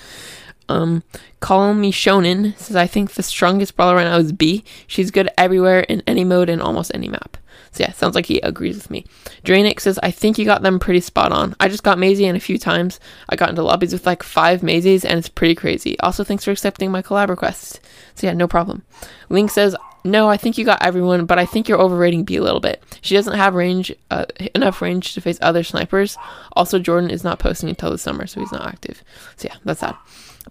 Um, 0.67 1.03
Call 1.39 1.73
Me 1.73 1.89
Shonen 1.89 2.57
says, 2.57 2.75
I 2.75 2.87
think 2.87 3.11
the 3.11 3.23
strongest 3.23 3.77
brawler 3.77 3.95
right 3.95 4.03
now 4.03 4.17
is 4.17 4.33
Bea. 4.33 4.65
She's 4.87 5.09
good 5.09 5.29
everywhere 5.37 5.79
in 5.79 6.03
any 6.05 6.25
mode 6.25 6.49
and 6.49 6.61
almost 6.61 6.91
any 6.93 7.07
map. 7.07 7.37
So 7.75 7.83
yeah, 7.83 7.91
sounds 7.91 8.15
like 8.15 8.25
he 8.25 8.39
agrees 8.39 8.77
with 8.77 8.89
me. 8.89 9.05
Drainix 9.43 9.81
says, 9.81 9.99
I 10.01 10.09
think 10.09 10.37
you 10.37 10.45
got 10.45 10.61
them 10.61 10.79
pretty 10.79 11.01
spot 11.01 11.33
on. 11.33 11.55
I 11.59 11.67
just 11.67 11.83
got 11.83 11.99
Maisie 11.99 12.25
in 12.25 12.37
a 12.37 12.39
few 12.39 12.57
times. 12.57 13.01
I 13.27 13.35
got 13.35 13.49
into 13.49 13.63
lobbies 13.63 13.91
with 13.91 14.05
like 14.05 14.23
five 14.23 14.61
Maisies 14.61 15.03
and 15.03 15.19
it's 15.19 15.27
pretty 15.27 15.55
crazy. 15.55 15.99
Also, 15.99 16.23
thanks 16.23 16.45
for 16.45 16.51
accepting 16.51 16.89
my 16.89 17.01
collab 17.01 17.27
request. 17.27 17.81
So 18.15 18.27
yeah, 18.27 18.33
no 18.33 18.47
problem. 18.47 18.83
Link 19.27 19.51
says, 19.51 19.75
no, 20.05 20.29
I 20.29 20.37
think 20.37 20.57
you 20.57 20.63
got 20.63 20.83
everyone, 20.83 21.25
but 21.25 21.37
I 21.37 21.45
think 21.45 21.67
you're 21.67 21.81
overrating 21.81 22.23
Bea 22.23 22.37
a 22.37 22.43
little 22.43 22.61
bit. 22.61 22.81
She 23.01 23.13
doesn't 23.13 23.35
have 23.35 23.55
range, 23.55 23.91
uh, 24.09 24.25
enough 24.53 24.81
range 24.81 25.13
to 25.15 25.21
face 25.21 25.39
other 25.41 25.63
snipers. 25.63 26.17
Also, 26.53 26.79
Jordan 26.79 27.09
is 27.09 27.25
not 27.25 27.39
posting 27.39 27.67
until 27.67 27.91
the 27.91 27.97
summer, 27.97 28.25
so 28.25 28.39
he's 28.39 28.53
not 28.53 28.67
active. 28.67 29.03
So 29.35 29.49
yeah, 29.49 29.57
that's 29.65 29.81
sad 29.81 29.95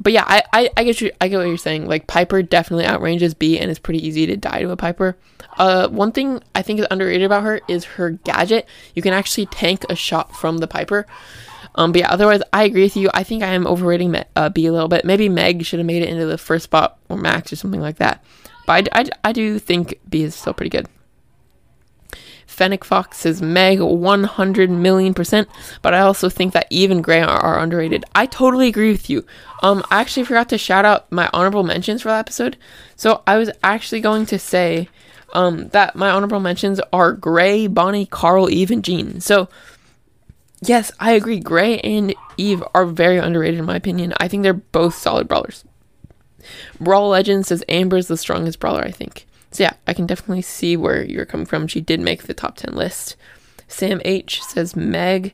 but 0.01 0.13
yeah, 0.13 0.25
I, 0.27 0.43
I, 0.53 0.71
I 0.77 0.85
get 0.85 1.01
you. 1.01 1.11
I 1.21 1.29
get 1.29 1.39
what 1.39 1.47
you're 1.47 1.57
saying. 1.57 1.87
Like 1.87 2.07
Piper 2.07 2.43
definitely 2.43 2.85
outranges 2.85 3.39
Bea, 3.39 3.59
and 3.59 3.71
it's 3.71 3.79
pretty 3.79 4.07
easy 4.07 4.27
to 4.27 4.37
die 4.37 4.63
to 4.63 4.71
a 4.71 4.77
Piper. 4.77 5.17
Uh, 5.57 5.89
one 5.89 6.13
thing 6.13 6.43
I 6.55 6.63
think 6.63 6.81
is 6.81 6.87
underrated 6.91 7.25
about 7.25 7.45
her 7.45 7.61
is 7.69 7.85
her 7.85 8.11
gadget. 8.11 8.67
You 8.95 9.03
can 9.03 9.13
actually 9.13 9.47
tank 9.47 9.85
a 9.89 9.95
shot 9.95 10.35
from 10.35 10.59
the 10.59 10.67
Piper. 10.67 11.07
Um, 11.77 11.93
but 11.93 12.01
yeah, 12.01 12.11
otherwise, 12.11 12.41
I 12.53 12.65
agree 12.65 12.83
with 12.83 12.97
you. 12.97 13.11
I 13.13 13.25
think 13.25 13.43
I 13.43 13.49
am 13.49 13.67
overrating 13.67 14.13
Me- 14.13 14.25
uh, 14.37 14.49
Bea 14.49 14.67
a 14.67 14.73
little 14.73 14.89
bit. 14.89 15.05
Maybe 15.05 15.29
Meg 15.29 15.65
should 15.65 15.81
have 15.81 15.87
made 15.87 16.03
it 16.03 16.09
into 16.09 16.27
the 16.27 16.39
first 16.39 16.65
spot 16.65 16.99
or 17.09 17.17
Max 17.17 17.53
or 17.53 17.57
something 17.57 17.81
like 17.81 17.97
that. 17.97 18.25
But 18.67 18.89
I, 18.93 19.01
I, 19.01 19.07
I 19.25 19.33
do 19.33 19.59
think 19.59 19.99
Bea 20.09 20.25
is 20.25 20.35
still 20.35 20.55
pretty 20.55 20.71
good. 20.71 20.87
Fennec 22.55 22.85
Fox 22.85 23.19
says 23.19 23.43
Meg 23.43 23.81
100 23.81 24.71
million 24.71 25.13
percent, 25.13 25.49
but 25.83 25.93
I 25.93 26.01
also 26.01 26.29
think 26.29 26.53
that 26.53 26.69
Eve 26.71 26.91
and 26.91 27.05
Gray 27.05 27.21
are, 27.21 27.29
are, 27.29 27.59
underrated. 27.59 28.05
I 28.15 28.27
totally 28.27 28.69
agree 28.69 28.93
with 28.93 29.11
you. 29.11 29.27
Um, 29.63 29.85
I 29.91 30.01
actually 30.01 30.25
forgot 30.25 30.49
to 30.51 30.59
shout 30.59 30.85
out 30.85 31.11
my 31.11 31.29
honorable 31.33 31.65
mentions 31.65 32.03
for 32.03 32.09
that 32.09 32.21
episode. 32.21 32.57
So 32.97 33.23
I 33.27 33.37
was 33.37 33.51
actually 33.63 34.01
going 34.01 34.27
to 34.27 34.39
say, 34.39 34.89
um, 35.35 35.69
that 35.69 35.97
my 35.97 36.11
honorable 36.11 36.41
mentions 36.41 36.81
are 36.93 37.13
Gray, 37.13 37.67
Bonnie, 37.67 38.07
Carl, 38.07 38.49
Eve, 38.49 38.71
and 38.71 38.85
Gene. 38.85 39.21
So 39.21 39.49
yes, 40.63 40.93
I 41.01 41.13
agree. 41.13 41.41
Gray 41.41 41.79
and 41.81 42.15
Eve 42.37 42.63
are 42.75 42.87
very 42.87 43.19
underrated 43.19 43.59
in 43.59 43.67
my 43.67 43.77
opinion. 43.77 44.15
I 44.19 44.29
think 44.29 44.43
they're 44.43 44.55
both 44.55 44.95
solid 44.95 45.29
brawlers. 45.29 45.65
Brawl 46.81 47.09
Legend 47.09 47.47
says 47.47 47.65
Amber 47.69 47.97
is 47.97 48.09
the 48.09 48.17
strongest 48.17 48.61
brawler, 48.61 48.83
I 48.83 48.91
think. 48.91 49.27
So 49.55 49.63
yeah, 49.63 49.75
I 49.87 49.95
can 49.95 50.07
definitely 50.07 50.43
see 50.43 50.77
where 50.77 51.05
you're 51.05 51.25
coming 51.25 51.47
from. 51.47 51.69
She 51.69 51.81
did 51.81 52.01
make 52.01 52.25
the 52.25 52.35
top 52.35 52.57
10 52.57 52.75
list. 52.75 53.15
Sam 53.69 54.03
H 54.05 54.43
says 54.43 54.75
Meg. 54.75 55.33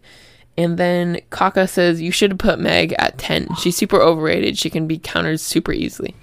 And 0.59 0.77
then 0.77 1.23
Kaka 1.31 1.67
says 1.67 2.03
you 2.03 2.13
should 2.13 2.33
have 2.33 2.39
put 2.39 2.59
Meg 2.61 2.95
at 2.99 3.17
10. 3.17 3.55
She's 3.57 3.79
super 3.79 3.99
overrated. 3.99 4.59
She 4.59 4.69
can 4.69 4.87
be 4.87 4.99
countered 4.99 5.41
super 5.41 5.73
easily. 5.73 6.15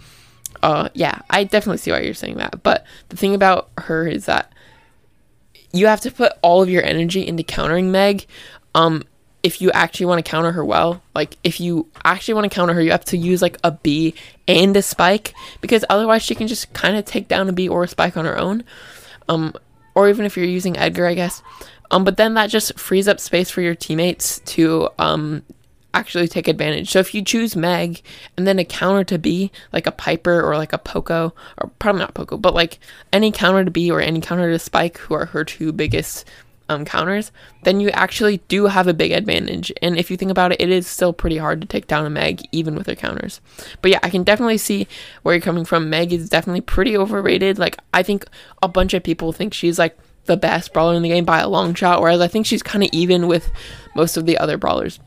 Uh 0.62 0.90
yeah, 0.94 1.22
I 1.32 1.44
definitely 1.44 1.80
see 1.80 1.92
why 1.92 2.02
you're 2.02 2.14
saying 2.14 2.38
that. 2.38 2.62
But 2.62 2.86
the 3.10 3.18
thing 3.18 3.34
about 3.34 3.72
her 3.80 4.08
is 4.08 4.26
that 4.26 4.54
you 5.74 5.88
have 5.88 6.02
to 6.02 6.12
put 6.12 6.34
all 6.44 6.62
of 6.62 6.70
your 6.70 6.84
energy 6.84 7.28
into 7.28 7.42
countering 7.42 7.92
Meg. 7.92 8.28
Um 8.76 9.06
if 9.48 9.62
you 9.62 9.72
actually 9.72 10.08
want 10.08 10.24
to 10.24 10.30
counter 10.30 10.52
her 10.52 10.66
well, 10.66 11.02
like 11.16 11.38
if 11.42 11.62
you 11.62 11.88
actually 12.04 12.34
want 12.34 12.44
to 12.44 12.54
counter 12.54 12.74
her, 12.74 12.82
you 12.82 12.92
have 12.92 13.06
to 13.06 13.16
use 13.16 13.42
like 13.42 13.58
a 13.64 13.72
Bea 13.72 14.14
and 14.46 14.76
a 14.76 14.82
spike 14.82 15.34
because 15.62 15.86
otherwise 15.90 16.22
she 16.22 16.36
can 16.36 16.48
just 16.48 16.74
kind 16.74 16.98
of 16.98 17.06
take 17.06 17.30
down 17.30 17.48
a 17.48 17.54
Bea 17.54 17.70
or 17.70 17.86
a 17.86 17.88
spike 17.88 18.18
on 18.18 18.26
her 18.26 18.38
own. 18.38 18.66
Um, 19.30 19.54
or 19.96 20.10
even 20.10 20.26
if 20.26 20.36
you're 20.36 20.46
using 20.46 20.76
Edgar, 20.78 21.08
I 21.08 21.14
guess. 21.14 21.42
Um, 21.92 22.04
but 22.04 22.18
then 22.18 22.34
that 22.34 22.50
just 22.50 22.78
frees 22.78 23.08
up 23.08 23.22
space 23.22 23.50
for 23.50 23.62
your 23.62 23.74
teammates 23.74 24.40
to 24.40 24.90
um 25.00 25.44
actually 25.94 26.28
take 26.28 26.50
advantage. 26.50 26.92
So 26.92 27.00
if 27.00 27.16
you 27.16 27.24
choose 27.24 27.56
Meg 27.56 28.02
and 28.36 28.46
then 28.46 28.60
a 28.60 28.66
counter 28.66 29.06
to 29.06 29.18
Bea, 29.18 29.50
like 29.72 29.88
a 29.88 29.94
Piper 29.94 30.42
or 30.42 30.58
like 30.58 30.74
a 30.74 30.78
Poco, 30.78 31.34
or 31.58 31.72
probably 31.80 32.02
not 32.02 32.14
Poco, 32.14 32.36
but 32.36 32.54
like 32.54 32.80
any 33.14 33.32
counter 33.32 33.64
to 33.64 33.72
Bea 33.72 33.92
or 33.92 34.02
any 34.02 34.20
counter 34.20 34.52
to 34.52 34.60
Spike, 34.60 34.98
who 34.98 35.14
are 35.14 35.28
her 35.28 35.46
two 35.46 35.72
biggest 35.72 36.26
um, 36.70 36.86
counters, 36.86 37.32
then 37.64 37.80
you 37.80 37.90
actually 37.90 38.38
do 38.48 38.66
have 38.66 38.88
a 38.88 38.94
big 38.94 39.12
advantage. 39.12 39.72
And 39.82 39.98
if 39.98 40.12
you 40.12 40.18
think 40.18 40.32
about 40.32 40.52
it, 40.52 40.62
it 40.62 40.70
is 40.70 40.88
still 40.88 41.14
pretty 41.14 41.38
hard 41.38 41.62
to 41.62 41.68
take 41.68 41.88
down 41.88 42.06
a 42.06 42.10
Meg, 42.10 42.48
even 42.52 42.76
with 42.76 42.88
her 42.88 42.96
counters. 42.96 43.42
But 43.82 43.92
yeah, 43.92 44.00
I 44.04 44.10
can 44.10 44.24
definitely 44.24 44.58
see 44.58 44.88
where 45.24 45.36
you're 45.36 45.42
coming 45.42 45.66
from. 45.66 45.90
Meg 45.90 46.14
is 46.14 46.30
definitely 46.30 46.62
pretty 46.62 46.98
overrated. 46.98 47.58
Like, 47.58 47.78
I 47.94 48.04
think 48.04 48.26
a 48.62 48.68
bunch 48.68 48.94
of 48.94 49.04
people 49.04 49.32
think 49.32 49.54
she's 49.54 49.80
like 49.80 49.98
the 50.26 50.38
best 50.38 50.74
brawler 50.74 50.96
in 50.96 51.04
the 51.04 51.10
game 51.10 51.26
by 51.26 51.40
a 51.40 51.48
long 51.48 51.74
shot, 51.74 52.02
whereas 52.02 52.22
I 52.22 52.28
think 52.28 52.46
she's 52.46 52.64
kind 52.64 52.84
of 52.84 52.90
even 52.92 53.28
with 53.28 53.50
most 53.96 54.18
of 54.18 54.26
the 54.26 54.38
other 54.38 54.58
brawlers. 54.58 55.00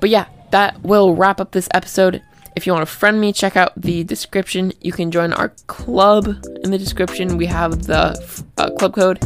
But 0.00 0.10
yeah, 0.10 0.26
that 0.50 0.82
will 0.82 1.14
wrap 1.14 1.40
up 1.40 1.52
this 1.52 1.68
episode. 1.72 2.22
If 2.56 2.66
you 2.66 2.72
want 2.72 2.86
to 2.86 2.94
friend 2.94 3.20
me, 3.20 3.32
check 3.32 3.56
out 3.56 3.72
the 3.76 4.04
description. 4.04 4.72
You 4.80 4.92
can 4.92 5.10
join 5.10 5.32
our 5.32 5.48
club 5.66 6.26
in 6.62 6.70
the 6.70 6.78
description. 6.78 7.36
We 7.36 7.46
have 7.46 7.86
the 7.86 8.16
uh, 8.58 8.70
club 8.70 8.94
code 8.94 9.18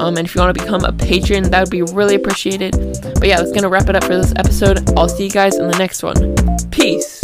um, 0.00 0.16
and 0.16 0.26
if 0.26 0.34
you 0.34 0.40
want 0.40 0.56
to 0.56 0.62
become 0.62 0.84
a 0.84 0.92
patron, 0.92 1.50
that 1.50 1.60
would 1.60 1.70
be 1.70 1.82
really 1.82 2.14
appreciated. 2.14 2.72
But 3.02 3.28
yeah, 3.28 3.38
that's 3.38 3.50
going 3.50 3.62
to 3.62 3.68
wrap 3.68 3.88
it 3.88 3.96
up 3.96 4.04
for 4.04 4.16
this 4.16 4.32
episode. 4.36 4.88
I'll 4.98 5.08
see 5.08 5.24
you 5.24 5.30
guys 5.30 5.56
in 5.56 5.68
the 5.68 5.78
next 5.78 6.02
one. 6.02 6.34
Peace. 6.70 7.22